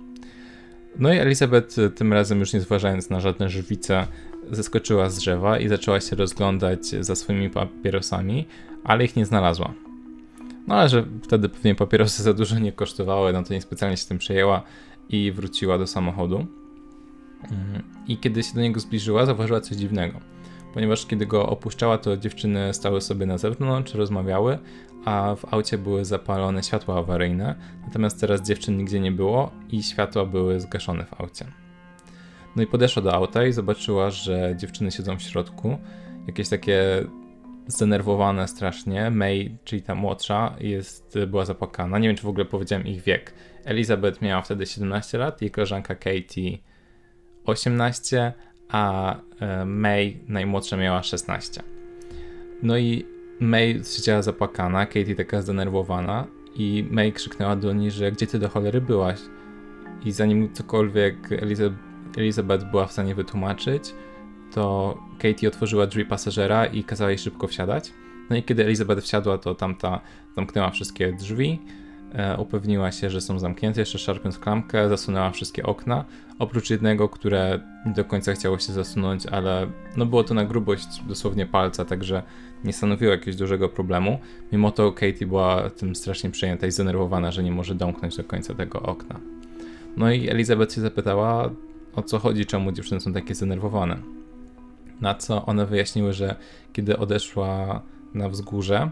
No 0.98 1.12
i 1.12 1.16
Elizabeth 1.16 1.76
tym 1.94 2.12
razem 2.12 2.40
już 2.40 2.52
nie 2.52 2.60
zważając 2.60 3.10
na 3.10 3.20
żadne 3.20 3.48
żywice 3.48 4.06
zeskoczyła 4.50 5.10
z 5.10 5.18
drzewa 5.18 5.58
i 5.58 5.68
zaczęła 5.68 6.00
się 6.00 6.16
rozglądać 6.16 6.86
za 6.86 7.14
swoimi 7.14 7.50
papierosami, 7.50 8.46
ale 8.84 9.04
ich 9.04 9.16
nie 9.16 9.26
znalazła. 9.26 9.74
No 10.66 10.74
ale 10.74 10.88
że 10.88 11.04
wtedy 11.22 11.48
pewnie 11.48 11.74
papierosy 11.74 12.22
za 12.22 12.34
dużo 12.34 12.58
nie 12.58 12.72
kosztowały, 12.72 13.32
no 13.32 13.42
to 13.42 13.54
niespecjalnie 13.54 13.96
się 13.96 14.06
tym 14.06 14.18
przejęła 14.18 14.62
i 15.08 15.32
wróciła 15.32 15.78
do 15.78 15.86
samochodu. 15.86 16.46
Mhm. 17.42 17.82
I 18.08 18.18
kiedy 18.18 18.42
się 18.42 18.54
do 18.54 18.60
niego 18.60 18.80
zbliżyła, 18.80 19.26
zauważyła 19.26 19.60
coś 19.60 19.76
dziwnego. 19.76 20.20
Ponieważ 20.74 21.06
kiedy 21.06 21.26
go 21.26 21.48
opuszczała, 21.48 21.98
to 21.98 22.16
dziewczyny 22.16 22.74
stały 22.74 23.00
sobie 23.00 23.26
na 23.26 23.38
zewnątrz, 23.38 23.94
rozmawiały, 23.94 24.58
a 25.04 25.34
w 25.34 25.54
aucie 25.54 25.78
były 25.78 26.04
zapalone 26.04 26.62
światła 26.62 26.98
awaryjne. 26.98 27.54
Natomiast 27.86 28.20
teraz 28.20 28.42
dziewczyn 28.42 28.76
nigdzie 28.76 29.00
nie 29.00 29.12
było 29.12 29.50
i 29.70 29.82
światła 29.82 30.26
były 30.26 30.60
zgaszone 30.60 31.04
w 31.04 31.20
aucie. 31.20 31.46
No 32.56 32.62
i 32.62 32.66
podeszła 32.66 33.02
do 33.02 33.14
auta 33.14 33.44
i 33.44 33.52
zobaczyła, 33.52 34.10
że 34.10 34.54
dziewczyny 34.56 34.90
siedzą 34.90 35.16
w 35.16 35.22
środku. 35.22 35.78
Jakieś 36.26 36.48
takie 36.48 37.04
zdenerwowane 37.66 38.48
strasznie. 38.48 39.10
May, 39.10 39.56
czyli 39.64 39.82
ta 39.82 39.94
młodsza, 39.94 40.56
jest, 40.60 41.18
była 41.26 41.44
zapłakana. 41.44 41.98
Nie 41.98 42.08
wiem, 42.08 42.16
czy 42.16 42.22
w 42.22 42.28
ogóle 42.28 42.44
powiedziałem 42.44 42.86
ich 42.86 43.02
wiek. 43.02 43.34
Elizabeth 43.64 44.22
miała 44.22 44.42
wtedy 44.42 44.66
17 44.66 45.18
lat, 45.18 45.42
jej 45.42 45.50
koleżanka 45.50 45.94
Katie 45.94 46.58
18, 47.44 48.32
a 48.68 49.16
e, 49.40 49.64
May 49.64 50.20
najmłodsza 50.28 50.76
miała 50.76 51.02
16. 51.02 51.62
No 52.62 52.78
i 52.78 53.13
May 53.40 53.80
siedziała 53.84 54.22
zapłakana, 54.22 54.86
Katie 54.86 55.14
taka 55.14 55.42
zdenerwowana 55.42 56.26
i 56.54 56.86
May 56.90 57.12
krzyknęła 57.12 57.56
do 57.56 57.72
niej, 57.72 57.90
że 57.90 58.12
gdzie 58.12 58.26
ty 58.26 58.38
do 58.38 58.48
cholery 58.48 58.80
byłaś? 58.80 59.20
I 60.04 60.12
zanim 60.12 60.52
cokolwiek 60.52 61.16
Elizabeth 62.16 62.70
była 62.70 62.86
w 62.86 62.92
stanie 62.92 63.14
wytłumaczyć, 63.14 63.94
to 64.52 64.98
Katie 65.18 65.48
otworzyła 65.48 65.86
drzwi 65.86 66.04
pasażera 66.04 66.66
i 66.66 66.84
kazała 66.84 67.10
jej 67.10 67.18
szybko 67.18 67.46
wsiadać. 67.46 67.92
No 68.30 68.36
i 68.36 68.42
kiedy 68.42 68.64
Elizabeth 68.64 69.02
wsiadła, 69.02 69.38
to 69.38 69.54
tamta 69.54 70.00
zamknęła 70.36 70.70
wszystkie 70.70 71.12
drzwi, 71.12 71.60
upewniła 72.38 72.92
się, 72.92 73.10
że 73.10 73.20
są 73.20 73.38
zamknięte, 73.38 73.80
jeszcze 73.80 73.98
szarpiąc 73.98 74.38
klamkę, 74.38 74.88
zasunęła 74.88 75.30
wszystkie 75.30 75.62
okna, 75.62 76.04
oprócz 76.38 76.70
jednego, 76.70 77.08
które 77.08 77.60
nie 77.86 77.92
do 77.92 78.04
końca 78.04 78.32
chciało 78.32 78.58
się 78.58 78.72
zasunąć, 78.72 79.26
ale 79.26 79.66
no 79.96 80.06
było 80.06 80.24
to 80.24 80.34
na 80.34 80.44
grubość 80.44 80.86
dosłownie 81.08 81.46
palca, 81.46 81.84
także 81.84 82.22
nie 82.64 82.72
stanowiło 82.72 83.12
jakiegoś 83.12 83.36
dużego 83.36 83.68
problemu. 83.68 84.18
Mimo 84.52 84.70
to 84.70 84.92
Katie 84.92 85.26
była 85.26 85.70
tym 85.70 85.96
strasznie 85.96 86.30
przejęta 86.30 86.66
i 86.66 86.70
zdenerwowana, 86.70 87.32
że 87.32 87.42
nie 87.42 87.52
może 87.52 87.74
domknąć 87.74 88.16
do 88.16 88.24
końca 88.24 88.54
tego 88.54 88.82
okna. 88.82 89.20
No 89.96 90.12
i 90.12 90.28
Elizabeth 90.28 90.74
się 90.74 90.80
zapytała, 90.80 91.50
o 91.96 92.02
co 92.02 92.18
chodzi, 92.18 92.46
czemu 92.46 92.72
dziewczyny 92.72 93.00
są 93.00 93.12
takie 93.12 93.34
zdenerwowane. 93.34 93.96
Na 95.00 95.14
co 95.14 95.46
one 95.46 95.66
wyjaśniły, 95.66 96.12
że 96.12 96.36
kiedy 96.72 96.98
odeszła 96.98 97.82
na 98.14 98.28
wzgórze, 98.28 98.90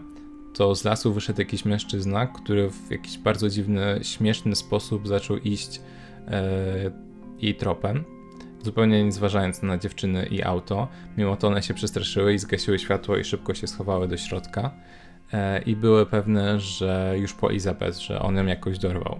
to 0.53 0.75
z 0.75 0.83
lasu 0.83 1.13
wyszedł 1.13 1.41
jakiś 1.41 1.65
mężczyzna, 1.65 2.27
który 2.27 2.69
w 2.69 2.91
jakiś 2.91 3.17
bardzo 3.17 3.49
dziwny, 3.49 3.99
śmieszny 4.01 4.55
sposób 4.55 5.07
zaczął 5.07 5.37
iść 5.37 5.81
e, 6.27 6.91
jej 7.39 7.55
tropem, 7.55 8.03
zupełnie 8.63 9.03
nie 9.03 9.11
zważając 9.11 9.61
na 9.61 9.77
dziewczyny 9.77 10.25
i 10.25 10.43
auto. 10.43 10.87
Mimo 11.17 11.35
to 11.35 11.47
one 11.47 11.63
się 11.63 11.73
przestraszyły 11.73 12.33
i 12.33 12.39
zgasiły 12.39 12.79
światło 12.79 13.17
i 13.17 13.23
szybko 13.23 13.53
się 13.53 13.67
schowały 13.67 14.07
do 14.07 14.17
środka. 14.17 14.71
E, 15.33 15.61
I 15.61 15.75
były 15.75 16.05
pewne, 16.05 16.59
że 16.59 17.15
już 17.19 17.33
po 17.33 17.49
Elizabeth, 17.49 17.97
że 17.97 18.21
on 18.21 18.35
ją 18.35 18.45
jakoś 18.45 18.79
dorwał. 18.79 19.19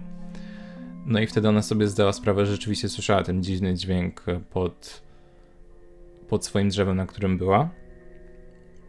No 1.06 1.20
i 1.20 1.26
wtedy 1.26 1.48
ona 1.48 1.62
sobie 1.62 1.88
zdała 1.88 2.12
sprawę, 2.12 2.46
że 2.46 2.52
rzeczywiście 2.52 2.88
słyszała 2.88 3.22
ten 3.22 3.42
dziwny 3.42 3.74
dźwięk 3.74 4.24
pod, 4.50 5.02
pod 6.28 6.44
swoim 6.44 6.68
drzewem, 6.68 6.96
na 6.96 7.06
którym 7.06 7.38
była. 7.38 7.68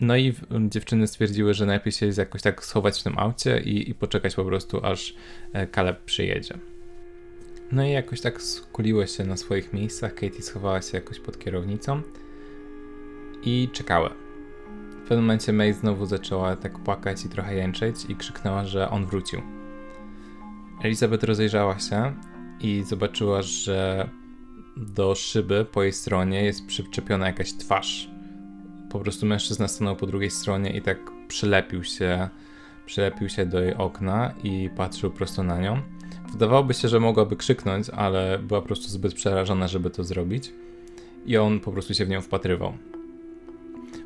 No 0.02 0.18
i 0.18 0.34
dziewczyny 0.70 1.08
stwierdziły, 1.08 1.54
że 1.54 1.66
najpierw 1.66 1.96
się 1.96 2.10
jakoś 2.18 2.42
tak 2.42 2.66
schować 2.66 3.00
w 3.00 3.04
tym 3.04 3.20
aucie 3.20 3.60
i, 3.60 3.90
i 3.90 3.96
poczekać 3.96 4.36
po 4.36 4.46
prostu, 4.46 4.86
aż 4.86 5.16
Kaleb 5.72 6.04
przyjedzie. 6.06 6.58
No 7.72 7.86
i 7.86 7.92
jakoś 7.92 8.22
tak 8.22 8.42
skuliły 8.42 9.08
się 9.08 9.24
na 9.24 9.38
swoich 9.38 9.74
miejscach. 9.74 10.14
Katie 10.14 10.42
schowała 10.42 10.82
się 10.82 10.98
jakoś 10.98 11.20
pod 11.20 11.40
kierownicą 11.40 12.02
i 13.44 13.70
czekały. 13.74 14.10
W 14.92 15.08
pewnym 15.08 15.26
momencie 15.26 15.54
May 15.54 15.74
znowu 15.74 16.06
zaczęła 16.06 16.56
tak 16.56 16.80
płakać 16.80 17.26
i 17.26 17.30
trochę 17.30 17.56
jęczeć 17.56 17.96
i 18.10 18.16
krzyknęła, 18.16 18.66
że 18.66 18.90
on 18.90 19.06
wrócił. 19.06 19.42
Elizabeth 20.84 21.24
rozejrzała 21.24 21.80
się 21.80 22.16
i 22.60 22.84
zobaczyła, 22.84 23.42
że 23.42 24.10
do 24.78 25.16
szyby 25.16 25.66
po 25.66 25.84
jej 25.84 25.94
stronie 25.94 26.44
jest 26.44 26.66
przyczepiona 26.66 27.28
jakaś 27.28 27.54
twarz. 27.54 28.15
Po 28.96 29.00
prostu 29.00 29.26
mężczyzna 29.26 29.68
stanął 29.68 29.96
po 29.96 30.08
drugiej 30.08 30.32
stronie 30.32 30.78
i 30.78 30.82
tak 30.82 30.98
przylepił 31.28 31.84
się, 31.84 32.30
przylepił 32.86 33.30
się 33.30 33.46
do 33.46 33.62
jej 33.62 33.74
okna 33.74 34.34
i 34.44 34.70
patrzył 34.76 35.12
prosto 35.12 35.44
na 35.44 35.60
nią. 35.60 35.82
Wydawałoby 36.32 36.74
się, 36.74 36.88
że 36.88 37.00
mogłaby 37.00 37.36
krzyknąć, 37.36 37.90
ale 37.90 38.40
była 38.40 38.62
po 38.62 38.68
prostu 38.68 38.90
zbyt 38.90 39.14
przerażona, 39.14 39.68
żeby 39.68 39.90
to 39.90 40.04
zrobić. 40.04 40.54
I 41.26 41.38
on 41.38 41.60
po 41.60 41.72
prostu 41.72 41.94
się 41.94 42.06
w 42.06 42.10
nią 42.10 42.22
wpatrywał. 42.22 42.74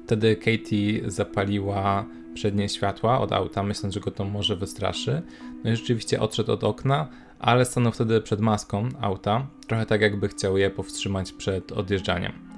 Wtedy 0.05 0.35
Katie 0.35 1.01
zapaliła 1.11 2.05
przednie 2.33 2.69
światła 2.69 3.19
od 3.19 3.31
auta, 3.31 3.63
myśląc, 3.63 3.93
że 3.93 3.99
go 3.99 4.11
to 4.11 4.25
może 4.25 4.55
wystraszy. 4.55 5.21
No 5.63 5.71
i 5.71 5.75
rzeczywiście 5.75 6.19
odszedł 6.19 6.51
od 6.51 6.63
okna, 6.63 7.07
ale 7.39 7.65
stanął 7.65 7.91
wtedy 7.91 8.21
przed 8.21 8.39
maską 8.39 8.89
auta, 9.01 9.47
trochę 9.67 9.85
tak 9.85 10.01
jakby 10.01 10.27
chciał 10.27 10.57
je 10.57 10.69
powstrzymać 10.69 11.31
przed 11.31 11.71
odjeżdżaniem. 11.71 12.48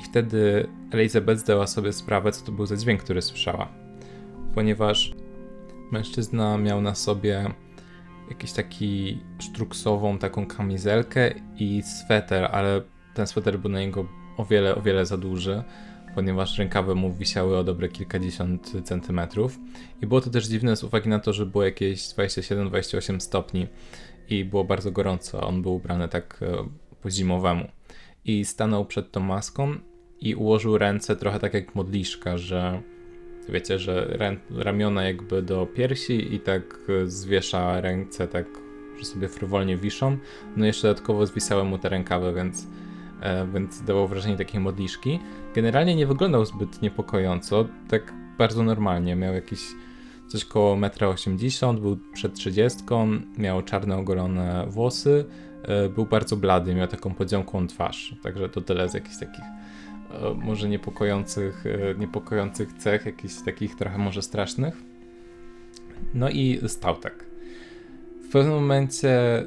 I 0.00 0.04
wtedy 0.04 0.68
Elizabeth 0.90 1.40
zdała 1.40 1.66
sobie 1.66 1.92
sprawę, 1.92 2.32
co 2.32 2.44
to 2.44 2.52
był 2.52 2.66
za 2.66 2.76
dźwięk, 2.76 3.02
który 3.02 3.22
słyszała. 3.22 3.68
Ponieważ 4.54 5.14
mężczyzna 5.92 6.58
miał 6.58 6.80
na 6.80 6.94
sobie 6.94 7.54
jakiś 8.30 8.52
taki 8.52 9.20
sztruksową 9.38 10.18
taką 10.18 10.46
kamizelkę 10.46 11.34
i 11.56 11.82
sweter, 11.82 12.44
ale 12.52 12.82
ten 13.14 13.26
sweter 13.26 13.58
był 13.58 13.70
na 13.70 13.80
niego 13.80 14.06
o 14.36 14.44
wiele, 14.44 14.74
o 14.74 14.82
wiele 14.82 15.06
za 15.06 15.16
duży 15.16 15.62
ponieważ 16.14 16.58
rękawy 16.58 16.94
mu 16.94 17.12
wisiały 17.12 17.58
o 17.58 17.64
dobre 17.64 17.88
kilkadziesiąt 17.88 18.72
centymetrów. 18.84 19.58
I 20.02 20.06
było 20.06 20.20
to 20.20 20.30
też 20.30 20.46
dziwne 20.46 20.76
z 20.76 20.84
uwagi 20.84 21.08
na 21.08 21.18
to, 21.18 21.32
że 21.32 21.46
było 21.46 21.64
jakieś 21.64 22.00
27-28 22.00 23.20
stopni 23.20 23.66
i 24.28 24.44
było 24.44 24.64
bardzo 24.64 24.92
gorąco. 24.92 25.40
On 25.40 25.62
był 25.62 25.74
ubrany 25.74 26.08
tak 26.08 26.40
e, 26.42 26.68
po 27.02 27.10
zimowemu. 27.10 27.68
I 28.24 28.44
stanął 28.44 28.84
przed 28.84 29.12
tą 29.12 29.20
maską 29.20 29.74
i 30.20 30.34
ułożył 30.34 30.78
ręce 30.78 31.16
trochę 31.16 31.38
tak 31.38 31.54
jak 31.54 31.74
modliszka, 31.74 32.38
że 32.38 32.82
wiecie, 33.48 33.78
że 33.78 34.18
ramiona 34.50 35.04
jakby 35.04 35.42
do 35.42 35.66
piersi 35.66 36.34
i 36.34 36.40
tak 36.40 36.78
e, 36.88 37.06
zwiesza 37.06 37.80
ręce 37.80 38.28
tak, 38.28 38.46
że 38.98 39.04
sobie 39.04 39.28
frywolnie 39.28 39.76
wiszą. 39.76 40.16
No 40.56 40.64
i 40.64 40.66
jeszcze 40.66 40.88
dodatkowo 40.88 41.26
zwisały 41.26 41.64
mu 41.64 41.78
te 41.78 41.88
rękawy, 41.88 42.32
więc 42.32 42.66
E, 43.20 43.46
więc 43.46 43.82
dało 43.82 44.08
wrażenie 44.08 44.36
takiej 44.36 44.60
modliszki. 44.60 45.18
Generalnie 45.54 45.96
nie 45.96 46.06
wyglądał 46.06 46.44
zbyt 46.44 46.82
niepokojąco, 46.82 47.68
tak 47.88 48.14
bardzo 48.38 48.62
normalnie. 48.62 49.16
Miał 49.16 49.34
jakieś 49.34 49.60
coś 50.28 50.44
koło 50.44 50.76
1,80 50.76 51.70
m, 51.70 51.80
był 51.80 51.98
przed 52.12 52.34
30, 52.34 52.78
miał 53.38 53.62
czarne 53.62 53.96
ogolone 53.96 54.66
włosy, 54.68 55.24
e, 55.62 55.88
był 55.88 56.06
bardzo 56.06 56.36
blady, 56.36 56.74
miał 56.74 56.88
taką 56.88 57.14
podziąkłą 57.14 57.66
twarz. 57.66 58.14
Także 58.22 58.48
to 58.48 58.60
tyle 58.60 58.88
z 58.88 58.94
jakichś 58.94 59.18
takich 59.18 59.44
może 60.36 60.68
niepokojących, 60.68 61.64
niepokojących 61.98 62.72
cech, 62.72 63.06
jakichś 63.06 63.34
takich 63.44 63.76
trochę 63.76 63.98
może 63.98 64.22
strasznych. 64.22 64.82
No 66.14 66.30
i 66.30 66.60
stał 66.68 66.96
tak. 66.96 67.24
W 68.28 68.32
pewnym 68.32 68.54
momencie 68.54 69.44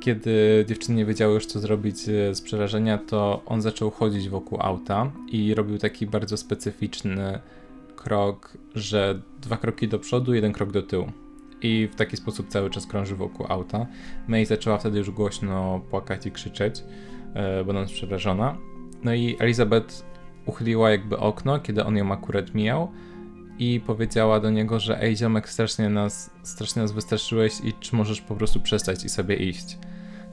kiedy 0.00 0.64
dziewczyny 0.68 0.96
nie 0.96 1.04
wiedziały 1.04 1.34
już 1.34 1.46
co 1.46 1.60
zrobić 1.60 2.08
e, 2.08 2.34
z 2.34 2.40
przerażenia, 2.40 2.98
to 2.98 3.42
on 3.46 3.62
zaczął 3.62 3.90
chodzić 3.90 4.28
wokół 4.28 4.58
auta 4.60 5.12
i 5.32 5.54
robił 5.54 5.78
taki 5.78 6.06
bardzo 6.06 6.36
specyficzny 6.36 7.38
krok, 7.96 8.58
że 8.74 9.20
dwa 9.40 9.56
kroki 9.56 9.88
do 9.88 9.98
przodu, 9.98 10.34
jeden 10.34 10.52
krok 10.52 10.72
do 10.72 10.82
tyłu. 10.82 11.12
I 11.62 11.88
w 11.92 11.94
taki 11.94 12.16
sposób 12.16 12.48
cały 12.48 12.70
czas 12.70 12.86
krąży 12.86 13.16
wokół 13.16 13.46
auta. 13.48 13.86
May 14.28 14.46
zaczęła 14.46 14.78
wtedy 14.78 14.98
już 14.98 15.10
głośno 15.10 15.80
płakać 15.90 16.26
i 16.26 16.30
krzyczeć, 16.30 16.84
e, 17.34 17.64
będąc 17.64 17.92
przerażona. 17.92 18.56
No 19.04 19.14
i 19.14 19.36
Elizabeth 19.38 20.04
uchyliła 20.46 20.90
jakby 20.90 21.18
okno, 21.18 21.58
kiedy 21.58 21.84
on 21.84 21.96
ją 21.96 22.12
akurat 22.12 22.54
mijał 22.54 22.92
i 23.58 23.80
powiedziała 23.86 24.40
do 24.40 24.50
niego, 24.50 24.80
że 24.80 25.02
ej 25.02 25.16
ziomek, 25.16 25.48
strasznie 25.48 25.88
nas, 25.88 26.30
strasznie 26.42 26.82
nas 26.82 26.92
wystraszyłeś 26.92 27.60
i 27.64 27.72
czy 27.72 27.96
możesz 27.96 28.20
po 28.20 28.34
prostu 28.34 28.60
przestać 28.60 29.04
i 29.04 29.08
sobie 29.08 29.36
iść. 29.36 29.78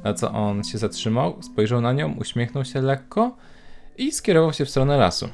Na 0.03 0.13
co 0.13 0.31
on 0.31 0.63
się 0.63 0.77
zatrzymał, 0.77 1.37
spojrzał 1.41 1.81
na 1.81 1.93
nią, 1.93 2.15
uśmiechnął 2.19 2.65
się 2.65 2.81
lekko 2.81 3.37
i 3.97 4.11
skierował 4.11 4.53
się 4.53 4.65
w 4.65 4.69
stronę 4.69 4.97
lasu. 4.97 5.29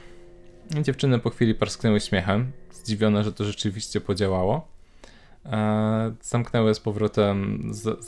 Dziewczyny 0.82 1.20
po 1.20 1.30
chwili 1.30 1.56
parsknęły 1.56 2.00
śmiechem, 2.00 2.52
zdziwione, 2.72 3.24
że 3.24 3.34
to 3.34 3.44
rzeczywiście 3.44 4.02
podziałało. 4.02 4.68
Eee, 5.46 6.12
zamknęły 6.22 6.74
z 6.74 6.80
powrotem, 6.80 7.62
z, 7.72 8.06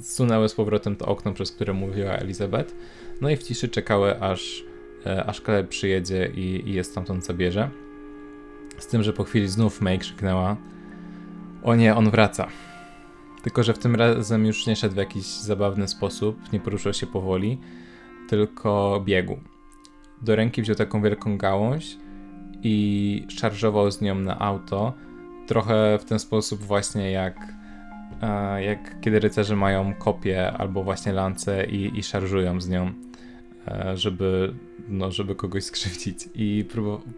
zsunęły 0.00 0.48
z 0.48 0.54
powrotem 0.54 0.96
to 0.96 1.06
okno, 1.06 1.32
przez 1.32 1.52
które 1.52 1.72
mówiła 1.72 2.12
Elizabeth. 2.12 2.74
No 3.20 3.30
i 3.30 3.36
w 3.36 3.42
ciszy 3.42 3.68
czekały, 3.68 4.20
aż, 4.20 4.64
aż 5.26 5.40
Caleb 5.40 5.68
przyjedzie 5.68 6.30
i, 6.34 6.68
i 6.68 6.72
je 6.72 6.84
stamtąd 6.84 7.24
zabierze. 7.24 7.70
Z 8.78 8.86
tym, 8.86 9.02
że 9.02 9.12
po 9.12 9.24
chwili 9.24 9.48
znów 9.48 9.80
May 9.80 9.98
krzyknęła: 9.98 10.56
O 11.62 11.74
nie, 11.74 11.96
on 11.96 12.10
wraca. 12.10 12.48
Tylko, 13.42 13.62
że 13.62 13.74
w 13.74 13.78
tym 13.78 13.94
razem 13.94 14.46
już 14.46 14.66
nie 14.66 14.76
szedł 14.76 14.94
w 14.94 14.98
jakiś 14.98 15.24
zabawny 15.24 15.88
sposób, 15.88 16.52
nie 16.52 16.60
poruszał 16.60 16.92
się 16.92 17.06
powoli, 17.06 17.58
tylko 18.28 19.02
biegł. 19.04 19.36
Do 20.22 20.36
ręki 20.36 20.62
wziął 20.62 20.76
taką 20.76 21.02
wielką 21.02 21.38
gałąź 21.38 21.96
i 22.62 23.26
szarżował 23.28 23.90
z 23.90 24.00
nią 24.00 24.14
na 24.14 24.38
auto. 24.38 24.92
Trochę 25.46 25.98
w 25.98 26.04
ten 26.04 26.18
sposób, 26.18 26.60
właśnie 26.60 27.10
jak, 27.10 27.36
jak 28.60 29.00
kiedy 29.00 29.20
rycerze 29.20 29.56
mają 29.56 29.94
kopię 29.94 30.52
albo 30.52 30.82
właśnie 30.84 31.12
lance 31.12 31.66
i, 31.66 31.98
i 31.98 32.02
szarżują 32.02 32.60
z 32.60 32.68
nią, 32.68 32.86
e, 32.86 32.92
żeby 33.94 34.54
no, 34.88 35.12
żeby 35.12 35.34
kogoś 35.34 35.64
skrzywdzić. 35.64 36.28
I 36.34 36.64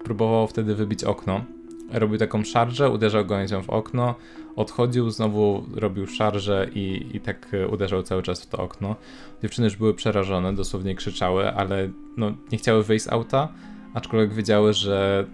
próbował 0.04 0.48
wtedy 0.48 0.74
wybić 0.74 1.04
okno. 1.04 1.44
Robił 1.92 2.18
taką 2.18 2.44
szarżę, 2.44 2.90
uderzał 2.90 3.26
gałęzią 3.26 3.62
w 3.62 3.70
okno, 3.70 4.14
odchodził, 4.56 5.10
znowu 5.10 5.64
robił 5.74 6.06
szarżę 6.06 6.68
i, 6.74 7.06
i 7.16 7.20
tak 7.20 7.48
uderzał 7.70 8.02
cały 8.02 8.22
czas 8.22 8.42
w 8.42 8.46
to 8.46 8.58
okno. 8.58 8.96
Dziewczyny 9.42 9.64
już 9.66 9.76
były 9.76 9.94
przerażone, 9.94 10.54
dosłownie 10.54 10.94
krzyczały, 10.94 11.52
ale 11.54 11.90
no, 12.16 12.32
nie 12.52 12.58
chciały 12.58 12.84
wyjść 12.84 13.04
z 13.04 13.12
auta, 13.12 13.48
aczkolwiek 13.94 14.34
wiedziały, 14.34 14.72
że 14.72 15.26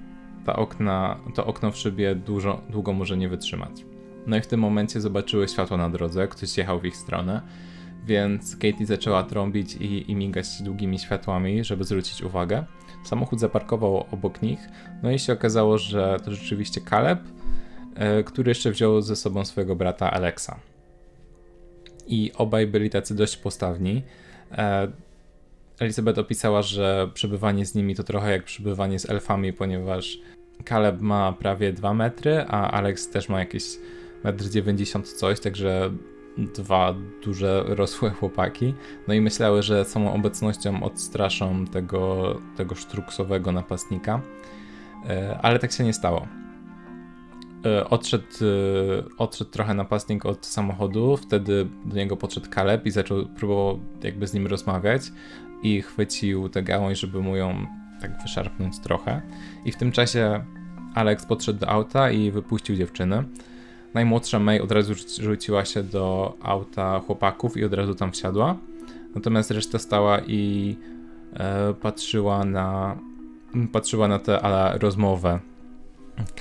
ta 0.44 0.56
okna, 0.56 1.16
to 1.34 1.46
okno 1.46 1.70
w 1.70 1.76
szybie 1.76 2.14
dużo, 2.14 2.60
długo 2.70 2.92
może 2.92 3.16
nie 3.16 3.28
wytrzymać. 3.28 3.84
No 4.26 4.36
i 4.36 4.40
w 4.40 4.46
tym 4.46 4.60
momencie 4.60 5.00
zobaczyły 5.00 5.48
światło 5.48 5.76
na 5.76 5.90
drodze, 5.90 6.28
ktoś 6.28 6.58
jechał 6.58 6.80
w 6.80 6.84
ich 6.84 6.96
stronę 6.96 7.42
więc 8.06 8.56
Katie 8.56 8.86
zaczęła 8.86 9.22
trąbić 9.22 9.74
i, 9.74 10.10
i 10.10 10.14
migać 10.14 10.62
długimi 10.62 10.98
światłami, 10.98 11.64
żeby 11.64 11.84
zwrócić 11.84 12.22
uwagę. 12.22 12.64
Samochód 13.04 13.40
zaparkował 13.40 14.06
obok 14.10 14.42
nich, 14.42 14.58
no 15.02 15.10
i 15.10 15.18
się 15.18 15.32
okazało, 15.32 15.78
że 15.78 16.16
to 16.24 16.34
rzeczywiście 16.34 16.80
Caleb, 16.80 17.20
e, 17.94 18.24
który 18.24 18.50
jeszcze 18.50 18.70
wziął 18.70 19.02
ze 19.02 19.16
sobą 19.16 19.44
swojego 19.44 19.76
brata 19.76 20.10
Alexa. 20.10 20.60
I 22.06 22.32
obaj 22.34 22.66
byli 22.66 22.90
tacy 22.90 23.14
dość 23.14 23.36
postawni. 23.36 24.02
E, 24.52 24.88
Elizabeth 25.78 26.18
opisała, 26.18 26.62
że 26.62 27.10
przebywanie 27.14 27.66
z 27.66 27.74
nimi 27.74 27.94
to 27.94 28.04
trochę 28.04 28.30
jak 28.30 28.44
przebywanie 28.44 28.98
z 28.98 29.10
elfami, 29.10 29.52
ponieważ 29.52 30.18
Caleb 30.68 31.00
ma 31.00 31.32
prawie 31.32 31.72
2 31.72 31.94
metry, 31.94 32.44
a 32.48 32.70
Alex 32.70 33.10
też 33.10 33.28
ma 33.28 33.38
jakieś 33.38 33.62
1,90 34.24 34.96
m 34.96 35.02
coś, 35.02 35.40
także 35.40 35.90
dwa 36.38 36.94
duże, 37.24 37.64
rosłe 37.66 38.10
chłopaki. 38.10 38.74
No 39.08 39.14
i 39.14 39.20
myślały, 39.20 39.62
że 39.62 39.84
samą 39.84 40.14
obecnością 40.14 40.82
odstraszą 40.82 41.64
tego, 41.66 42.34
tego 42.56 42.74
sztruksowego 42.74 43.52
napastnika, 43.52 44.20
e, 45.08 45.38
ale 45.42 45.58
tak 45.58 45.72
się 45.72 45.84
nie 45.84 45.92
stało. 45.92 46.26
E, 47.66 47.90
odszedł, 47.90 48.24
e, 48.24 49.16
odszedł 49.18 49.50
trochę 49.50 49.74
napastnik 49.74 50.26
od 50.26 50.46
samochodu, 50.46 51.16
wtedy 51.16 51.66
do 51.84 51.96
niego 51.96 52.16
podszedł 52.16 52.50
Kaleb 52.50 52.86
i 52.86 52.90
zaczął 52.90 53.26
próbował 53.26 53.80
jakby 54.02 54.26
z 54.26 54.34
nim 54.34 54.46
rozmawiać 54.46 55.02
i 55.62 55.82
chwycił 55.82 56.48
tę 56.48 56.62
gałąź, 56.62 57.00
żeby 57.00 57.20
mu 57.20 57.36
ją 57.36 57.66
tak 58.00 58.22
wyszarpnąć 58.22 58.78
trochę. 58.78 59.22
I 59.64 59.72
w 59.72 59.76
tym 59.76 59.92
czasie 59.92 60.44
Alex 60.94 61.26
podszedł 61.26 61.58
do 61.58 61.68
auta 61.68 62.10
i 62.10 62.30
wypuścił 62.30 62.76
dziewczynę. 62.76 63.24
Najmłodsza 63.94 64.38
May 64.38 64.60
od 64.60 64.72
razu 64.72 64.94
rzuciła 65.20 65.64
się 65.64 65.82
do 65.82 66.34
auta 66.42 67.00
chłopaków 67.00 67.56
i 67.56 67.64
od 67.64 67.74
razu 67.74 67.94
tam 67.94 68.12
wsiadła. 68.12 68.56
Natomiast 69.14 69.50
reszta 69.50 69.78
stała 69.78 70.20
i 70.20 70.76
e, 71.34 71.74
patrzyła 71.74 72.44
na 72.44 72.98
patrzyła 73.72 74.08
na 74.08 74.18
tę 74.18 74.40
rozmowę 74.80 75.40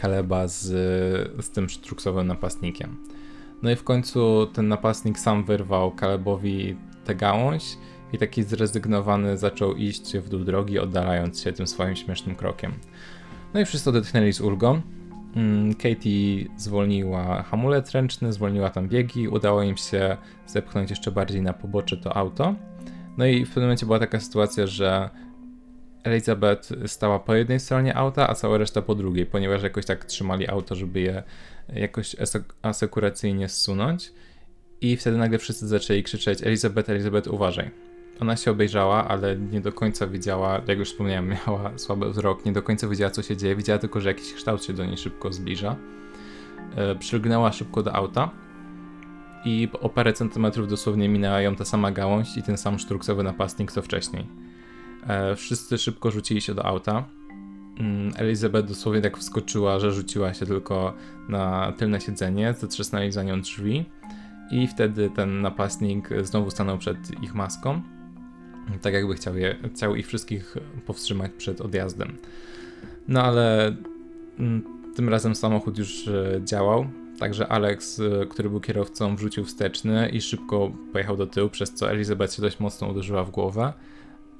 Kaleba 0.01 0.47
z, 0.47 0.63
z 1.45 1.49
tym 1.49 1.69
sztruksowym 1.69 2.27
napastnikiem. 2.27 2.97
No 3.63 3.71
i 3.71 3.75
w 3.75 3.83
końcu 3.83 4.47
ten 4.53 4.67
napastnik 4.67 5.19
sam 5.19 5.45
wyrwał 5.45 5.91
Kalebowi 5.91 6.75
tę 7.05 7.15
gałąź 7.15 7.77
i 8.13 8.17
taki 8.17 8.43
zrezygnowany 8.43 9.37
zaczął 9.37 9.75
iść 9.75 10.17
w 10.17 10.29
dół 10.29 10.39
drogi, 10.39 10.79
oddalając 10.79 11.41
się 11.41 11.53
tym 11.53 11.67
swoim 11.67 11.95
śmiesznym 11.95 12.35
krokiem. 12.35 12.73
No 13.53 13.59
i 13.59 13.65
wszyscy 13.65 13.89
odetchnęli 13.89 14.33
z 14.33 14.41
ulgą. 14.41 14.81
Mm, 15.35 15.73
Katie 15.75 16.45
zwolniła 16.57 17.43
hamulec 17.43 17.91
ręczny, 17.91 18.33
zwolniła 18.33 18.69
tam 18.69 18.89
biegi, 18.89 19.27
udało 19.27 19.63
im 19.63 19.77
się 19.77 20.17
zepchnąć 20.47 20.89
jeszcze 20.89 21.11
bardziej 21.11 21.41
na 21.41 21.53
pobocze 21.53 21.97
to 21.97 22.17
auto. 22.17 22.55
No 23.17 23.25
i 23.25 23.45
w 23.45 23.47
pewnym 23.47 23.63
momencie 23.63 23.85
była 23.85 23.99
taka 23.99 24.19
sytuacja, 24.19 24.67
że 24.67 25.09
Elizabeth 26.03 26.69
stała 26.85 27.19
po 27.19 27.35
jednej 27.35 27.59
stronie 27.59 27.95
auta, 27.95 28.29
a 28.29 28.35
cała 28.35 28.57
reszta 28.57 28.81
po 28.81 28.95
drugiej, 28.95 29.25
ponieważ 29.25 29.63
jakoś 29.63 29.85
tak 29.85 30.05
trzymali 30.05 30.47
auto, 30.47 30.75
żeby 30.75 30.99
je 30.99 31.23
jakoś 31.73 32.15
asekuracyjnie 32.61 33.49
zsunąć. 33.49 34.11
I 34.81 34.97
wtedy 34.97 35.17
nagle 35.17 35.37
wszyscy 35.37 35.67
zaczęli 35.67 36.03
krzyczeć: 36.03 36.43
Elizabeth, 36.43 36.89
Elizabeth, 36.89 37.27
uważaj. 37.27 37.86
Ona 38.21 38.35
się 38.35 38.51
obejrzała, 38.51 39.07
ale 39.07 39.35
nie 39.35 39.61
do 39.61 39.71
końca 39.71 40.07
widziała, 40.07 40.61
jak 40.67 40.79
już 40.79 40.89
wspomniałem, 40.89 41.27
miała 41.47 41.77
słaby 41.77 42.09
wzrok, 42.09 42.45
nie 42.45 42.51
do 42.51 42.63
końca 42.63 42.87
wiedziała, 42.87 43.11
co 43.11 43.23
się 43.23 43.37
dzieje. 43.37 43.55
Widziała 43.55 43.79
tylko, 43.79 44.01
że 44.01 44.09
jakiś 44.09 44.33
kształt 44.33 44.63
się 44.63 44.73
do 44.73 44.85
niej 44.85 44.97
szybko 44.97 45.33
zbliża. 45.33 45.75
E, 46.75 46.95
przylgnęła 46.95 47.51
szybko 47.51 47.83
do 47.83 47.95
auta 47.95 48.29
i 49.45 49.69
o 49.81 49.89
parę 49.89 50.13
centymetrów 50.13 50.67
dosłownie 50.67 51.09
minęła 51.09 51.41
ją 51.41 51.55
ta 51.55 51.65
sama 51.65 51.91
gałąź 51.91 52.37
i 52.37 52.43
ten 52.43 52.57
sam 52.57 52.79
sztruksowy 52.79 53.23
napastnik, 53.23 53.71
co 53.71 53.81
wcześniej. 53.81 54.27
E, 55.07 55.35
wszyscy 55.35 55.77
szybko 55.77 56.11
rzucili 56.11 56.41
się 56.41 56.53
do 56.53 56.65
auta. 56.65 57.03
Mm, 57.79 58.13
Elizabeth 58.15 58.67
dosłownie 58.67 59.01
tak 59.01 59.17
wskoczyła, 59.17 59.79
że 59.79 59.91
rzuciła 59.91 60.33
się 60.33 60.45
tylko 60.45 60.93
na 61.29 61.73
tylne 61.77 62.01
siedzenie, 62.01 62.53
zatrzasnęli 62.53 63.11
za 63.11 63.23
nią 63.23 63.41
drzwi 63.41 63.85
i 64.51 64.67
wtedy 64.67 65.09
ten 65.09 65.41
napastnik 65.41 66.09
znowu 66.21 66.49
stanął 66.49 66.77
przed 66.77 67.23
ich 67.23 67.35
maską 67.35 67.81
tak 68.81 68.93
jakby 68.93 69.13
chciał, 69.13 69.37
je, 69.37 69.55
chciał 69.75 69.95
ich 69.95 70.07
wszystkich 70.07 70.57
powstrzymać 70.85 71.31
przed 71.37 71.61
odjazdem. 71.61 72.17
No 73.07 73.23
ale 73.23 73.75
mm, 74.39 74.63
tym 74.95 75.09
razem 75.09 75.35
samochód 75.35 75.77
już 75.77 76.07
e, 76.07 76.41
działał, 76.43 76.87
także 77.19 77.47
Alex, 77.47 77.99
e, 77.99 78.25
który 78.25 78.49
był 78.49 78.59
kierowcą, 78.59 79.15
wrzucił 79.15 79.45
wsteczny 79.45 80.09
i 80.09 80.21
szybko 80.21 80.71
pojechał 80.93 81.17
do 81.17 81.27
tyłu, 81.27 81.49
przez 81.49 81.73
co 81.73 81.91
Elizabeth 81.91 82.33
się 82.33 82.41
dość 82.41 82.59
mocno 82.59 82.87
uderzyła 82.87 83.23
w 83.23 83.31
głowę 83.31 83.73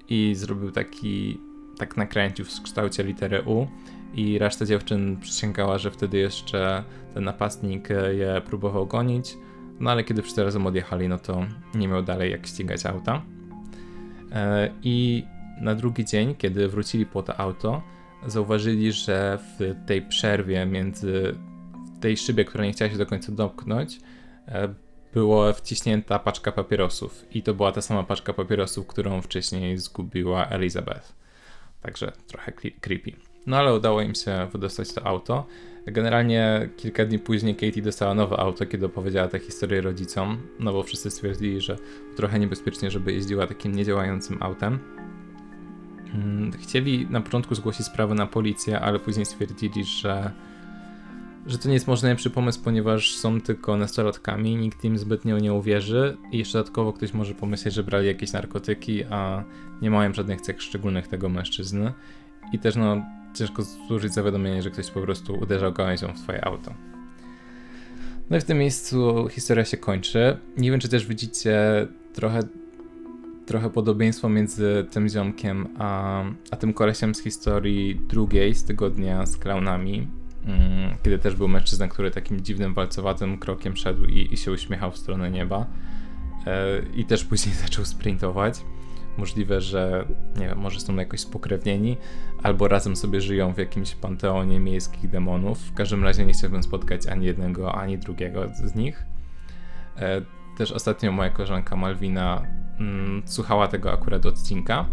i 0.10 0.36
zrobił 0.36 0.72
taki, 0.72 1.40
tak 1.78 1.98
nakręcił 1.98 2.46
w 2.46 2.62
kształcie 2.62 3.04
litery 3.04 3.42
U 3.42 3.68
i 4.14 4.40
reszta 4.40 4.66
dziewczyn 4.66 5.18
przysięgała, 5.22 5.78
że 5.78 5.92
wtedy 5.92 6.18
jeszcze 6.18 6.84
ten 7.14 7.24
napastnik 7.24 7.92
e, 7.92 8.16
je 8.16 8.42
próbował 8.46 8.88
gonić, 8.88 9.38
no 9.80 9.92
ale 9.92 10.04
kiedy 10.04 10.22
wszyscy 10.22 10.44
razem 10.44 10.68
odjechali, 10.68 11.08
no 11.08 11.20
to 11.20 11.46
nie 11.76 11.88
miał 11.88 12.04
dalej 12.04 12.32
jak 12.32 12.48
ścigać 12.48 12.86
auta. 12.86 13.22
E, 14.32 14.70
I 14.84 15.26
na 15.62 15.76
drugi 15.76 16.06
dzień, 16.06 16.36
kiedy 16.36 16.68
wrócili 16.68 17.06
po 17.06 17.24
to 17.24 17.40
auto, 17.40 17.82
zauważyli, 18.28 18.92
że 18.92 19.40
w 19.60 19.76
tej 19.88 20.02
przerwie 20.02 20.66
między 20.66 21.36
tej 22.02 22.18
szybie, 22.18 22.46
która 22.46 22.66
nie 22.66 22.72
chciała 22.72 22.92
się 22.92 22.98
do 22.98 23.06
końca 23.06 23.32
domknąć, 23.32 24.00
e, 24.48 24.74
była 25.14 25.54
wciśnięta 25.54 26.20
paczka 26.20 26.52
papierosów. 26.52 27.26
I 27.32 27.44
to 27.44 27.54
była 27.54 27.72
ta 27.72 27.82
sama 27.82 28.04
paczka 28.04 28.34
papierosów, 28.34 28.88
którą 28.88 29.22
wcześniej 29.22 29.78
zgubiła 29.78 30.46
Elizabeth. 30.48 31.14
Także 31.82 32.12
trochę 32.28 32.52
creepy. 32.52 33.27
No 33.48 33.58
ale 33.58 33.76
udało 33.76 34.02
im 34.02 34.16
się 34.16 34.48
wydostać 34.54 34.94
to 34.94 35.06
auto. 35.06 35.46
Generalnie 35.86 36.70
kilka 36.78 37.06
dni 37.06 37.20
później 37.20 37.56
Katie 37.56 37.82
dostała 37.82 38.14
nowe 38.14 38.38
auto, 38.38 38.66
kiedy 38.66 38.86
opowiedziała 38.86 39.28
tę 39.28 39.40
historię 39.40 39.82
rodzicom, 39.82 40.38
no 40.60 40.74
bo 40.74 40.84
wszyscy 40.84 41.12
stwierdzili, 41.12 41.62
że 41.62 41.78
trochę 42.16 42.40
niebezpiecznie, 42.40 42.92
żeby 42.92 43.14
jeździła 43.14 43.48
takim 43.48 43.76
niedziałającym 43.76 44.38
autem. 44.44 44.80
Mm, 46.14 46.52
chcieli 46.52 47.08
na 47.10 47.22
początku 47.22 47.56
zgłosić 47.56 47.86
sprawę 47.86 48.16
na 48.16 48.28
policję, 48.28 48.80
ale 48.80 49.00
później 49.00 49.26
stwierdzili, 49.26 49.84
że, 49.84 50.32
że 51.46 51.58
to 51.58 51.68
nie 51.68 51.74
jest 51.74 51.88
może 51.88 52.02
najlepszy 52.02 52.30
pomysł, 52.30 52.62
ponieważ 52.64 53.16
są 53.16 53.42
tylko 53.42 53.78
nastolatkami, 53.78 54.56
nikt 54.56 54.84
im 54.84 54.98
zbytnio 54.98 55.40
nie 55.40 55.54
uwierzy 55.54 56.18
i 56.32 56.38
jeszcze 56.38 56.58
dodatkowo 56.58 56.94
ktoś 56.94 57.14
może 57.14 57.34
pomyśleć, 57.34 57.74
że 57.74 57.84
brali 57.84 58.08
jakieś 58.08 58.32
narkotyki, 58.34 59.04
a 59.04 59.44
nie 59.82 59.92
mają 59.92 60.14
żadnych 60.14 60.42
cech 60.42 60.62
szczególnych 60.62 61.08
tego 61.08 61.30
mężczyzny. 61.30 61.94
I 62.54 62.60
też 62.60 62.76
no, 62.76 63.02
ciężko 63.38 63.64
złożyć 63.64 64.14
zawiadomienie, 64.14 64.62
że 64.62 64.72
ktoś 64.72 64.92
po 64.92 65.02
prostu 65.02 65.34
uderzał 65.34 65.74
gałęzią 65.74 66.14
w 66.14 66.20
swoje 66.20 66.46
auto. 66.46 66.74
No 68.30 68.38
i 68.38 68.42
w 68.42 68.44
tym 68.44 68.58
miejscu 68.58 69.28
historia 69.32 69.66
się 69.66 69.78
kończy. 69.78 70.38
Nie 70.58 70.72
wiem, 70.72 70.80
czy 70.80 70.90
też 70.90 71.06
widzicie 71.06 71.88
trochę, 72.14 72.40
trochę 73.46 73.70
podobieństwo 73.70 74.30
między 74.30 74.86
tym 74.92 75.10
ziomkiem 75.10 75.68
a, 75.78 76.24
a 76.52 76.56
tym 76.56 76.74
kolesiem 76.74 77.16
z 77.16 77.22
historii 77.22 78.02
drugiej 78.10 78.56
z 78.56 78.64
tygodnia 78.64 79.26
z 79.26 79.38
klaunami, 79.38 80.08
mm, 80.46 80.98
kiedy 81.04 81.20
też 81.20 81.36
był 81.36 81.48
mężczyzna, 81.48 81.88
który 81.88 82.12
takim 82.12 82.42
dziwnym, 82.42 82.74
walcowatym 82.74 83.38
krokiem 83.38 83.76
szedł 83.78 84.06
i, 84.06 84.34
i 84.34 84.38
się 84.38 84.52
uśmiechał 84.52 84.92
w 84.92 84.98
stronę 84.98 85.32
nieba. 85.32 85.66
E, 86.46 86.82
I 86.96 87.06
też 87.06 87.24
później 87.24 87.56
zaczął 87.64 87.86
sprintować. 87.86 88.62
Możliwe, 89.18 89.62
że 89.62 90.06
nie 90.40 90.48
wiem, 90.48 90.58
może 90.58 90.80
są 90.80 90.96
jakoś 90.96 91.20
spokrewnieni, 91.20 91.98
albo 92.44 92.68
razem 92.68 92.96
sobie 92.96 93.22
żyją 93.22 93.54
w 93.54 93.58
jakimś 93.58 93.96
panteonie 93.96 94.60
miejskich 94.60 95.10
demonów. 95.10 95.60
W 95.60 95.74
każdym 95.74 96.04
razie 96.04 96.26
nie 96.26 96.34
chciałbym 96.34 96.64
spotkać 96.64 97.08
ani 97.08 97.26
jednego, 97.26 97.76
ani 97.76 97.98
drugiego 97.98 98.50
z 98.66 98.76
nich. 98.76 99.06
E, 99.98 100.22
też 100.58 100.72
ostatnio 100.72 101.12
moja 101.12 101.30
koleżanka 101.30 101.76
Malwina 101.76 102.48
mm, 102.80 103.22
słuchała 103.26 103.68
tego 103.68 103.92
akurat 103.92 104.26
odcinka. 104.26 104.86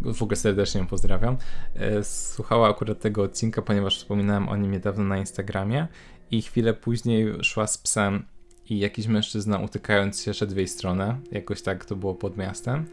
W 0.00 0.22
ogóle 0.22 0.36
serdecznie 0.36 0.80
ją 0.80 0.86
pozdrawiam. 0.86 1.36
E, 1.74 2.04
słuchała 2.04 2.68
akurat 2.68 3.00
tego 3.00 3.22
odcinka, 3.22 3.62
ponieważ 3.62 3.98
wspominałem 3.98 4.48
o 4.48 4.56
nim 4.56 4.72
niedawno 4.72 5.04
na 5.04 5.18
Instagramie 5.18 5.88
i 6.30 6.42
chwilę 6.42 6.74
później 6.74 7.26
szła 7.42 7.66
z 7.66 7.78
psem 7.78 8.24
i 8.70 8.78
jakiś 8.78 9.06
mężczyzna 9.06 9.58
utykając 9.58 10.20
się 10.22 10.34
szedł 10.34 10.54
w 10.54 10.56
jej 10.56 10.68
stronę, 10.68 11.18
jakoś 11.32 11.62
tak 11.62 11.84
to 11.84 11.96
było 11.96 12.14
pod 12.14 12.36
miastem 12.36 12.84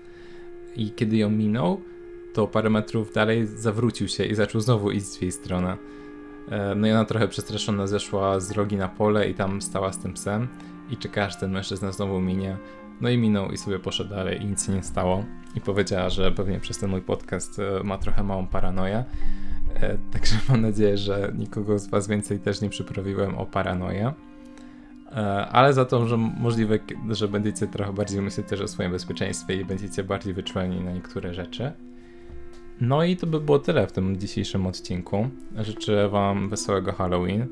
i 0.76 0.92
kiedy 0.92 1.18
ją 1.18 1.30
minął, 1.30 1.82
to 2.34 2.48
parę 2.48 2.70
metrów 2.70 3.14
dalej 3.14 3.48
zawrócił 3.48 4.08
się 4.08 4.26
i 4.26 4.36
zaczął 4.36 4.62
znowu 4.62 4.92
iść 4.92 5.18
w 5.18 5.22
jej 5.22 5.32
stronę. 5.32 5.78
E, 6.52 6.76
no 6.76 6.88
i 6.88 6.92
ona 6.92 7.06
trochę 7.06 7.28
przestraszona 7.28 7.88
zeszła 7.88 8.40
z 8.40 8.50
drogi 8.50 8.76
na 8.76 8.90
pole 8.90 9.30
i 9.30 9.36
tam 9.36 9.62
stała 9.62 9.94
z 9.94 9.98
tym 10.00 10.14
psem 10.14 10.48
i 10.90 10.98
czekała, 10.98 11.28
aż 11.28 11.40
ten 11.40 11.52
mężczyzna 11.52 11.92
znowu 11.92 12.22
minie. 12.22 12.58
No 13.02 13.10
i 13.10 13.18
minął 13.18 13.52
i 13.52 13.58
sobie 13.58 13.80
poszedł 13.80 14.10
dalej 14.10 14.42
i 14.42 14.46
nic 14.46 14.66
się 14.66 14.72
nie 14.72 14.84
stało. 14.84 15.26
I 15.56 15.62
powiedziała, 15.62 16.10
że 16.10 16.32
pewnie 16.32 16.60
przez 16.60 16.78
ten 16.78 16.90
mój 16.90 17.02
podcast 17.02 17.60
e, 17.60 17.84
ma 17.84 17.98
trochę 17.98 18.24
małą 18.24 18.48
paranoję. 18.48 19.04
E, 19.76 19.98
także 20.12 20.36
mam 20.50 20.62
nadzieję, 20.62 20.98
że 20.98 21.34
nikogo 21.38 21.80
z 21.80 21.88
Was 21.88 22.08
więcej 22.08 22.40
też 22.40 22.62
nie 22.62 22.70
przyprawiłem 22.70 23.38
o 23.38 23.46
paranoję 23.46 24.14
ale 25.52 25.74
za 25.74 25.86
to, 25.86 26.08
że 26.08 26.18
możliwe, 26.18 26.80
że 27.10 27.28
będziecie 27.28 27.68
trochę 27.68 27.94
bardziej 27.94 28.22
myśleć 28.22 28.48
też 28.48 28.62
o 28.62 28.68
swoim 28.68 28.92
bezpieczeństwie 28.92 29.62
i 29.62 29.66
będziecie 29.66 30.04
bardziej 30.04 30.34
wyczuleni 30.34 30.82
na 30.82 30.92
niektóre 30.92 31.34
rzeczy. 31.34 31.72
No 32.82 33.04
i 33.04 33.18
to 33.18 33.28
by 33.28 33.40
było 33.40 33.60
tyle 33.60 33.88
w 33.88 33.92
tym 33.92 34.18
dzisiejszym 34.18 34.68
odcinku. 34.68 35.30
Życzę 35.58 36.10
Wam 36.10 36.50
wesołego 36.50 36.94
Halloween. 36.94 37.48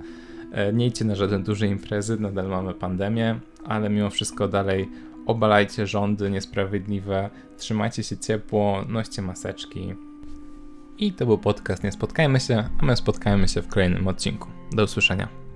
E, 0.51 0.73
nie 0.73 0.85
idźcie 0.85 1.05
na 1.05 1.15
żaden 1.15 1.43
duży 1.43 1.67
imprezy, 1.67 2.19
nadal 2.19 2.47
mamy 2.47 2.73
pandemię, 2.73 3.39
ale 3.65 3.89
mimo 3.89 4.09
wszystko 4.09 4.47
dalej 4.47 4.89
obalajcie 5.25 5.87
rządy 5.87 6.31
niesprawiedliwe, 6.31 7.29
trzymajcie 7.57 8.03
się 8.03 8.17
ciepło, 8.17 8.83
noście 8.89 9.21
maseczki. 9.21 9.93
I 10.97 11.13
to 11.13 11.25
był 11.25 11.37
podcast 11.37 11.83
Nie 11.83 11.91
Spotkajmy 11.91 12.39
się, 12.39 12.69
a 12.81 12.85
my 12.85 12.95
spotkajmy 12.95 13.47
się 13.47 13.61
w 13.61 13.67
kolejnym 13.67 14.07
odcinku. 14.07 14.49
Do 14.71 14.83
usłyszenia. 14.83 15.46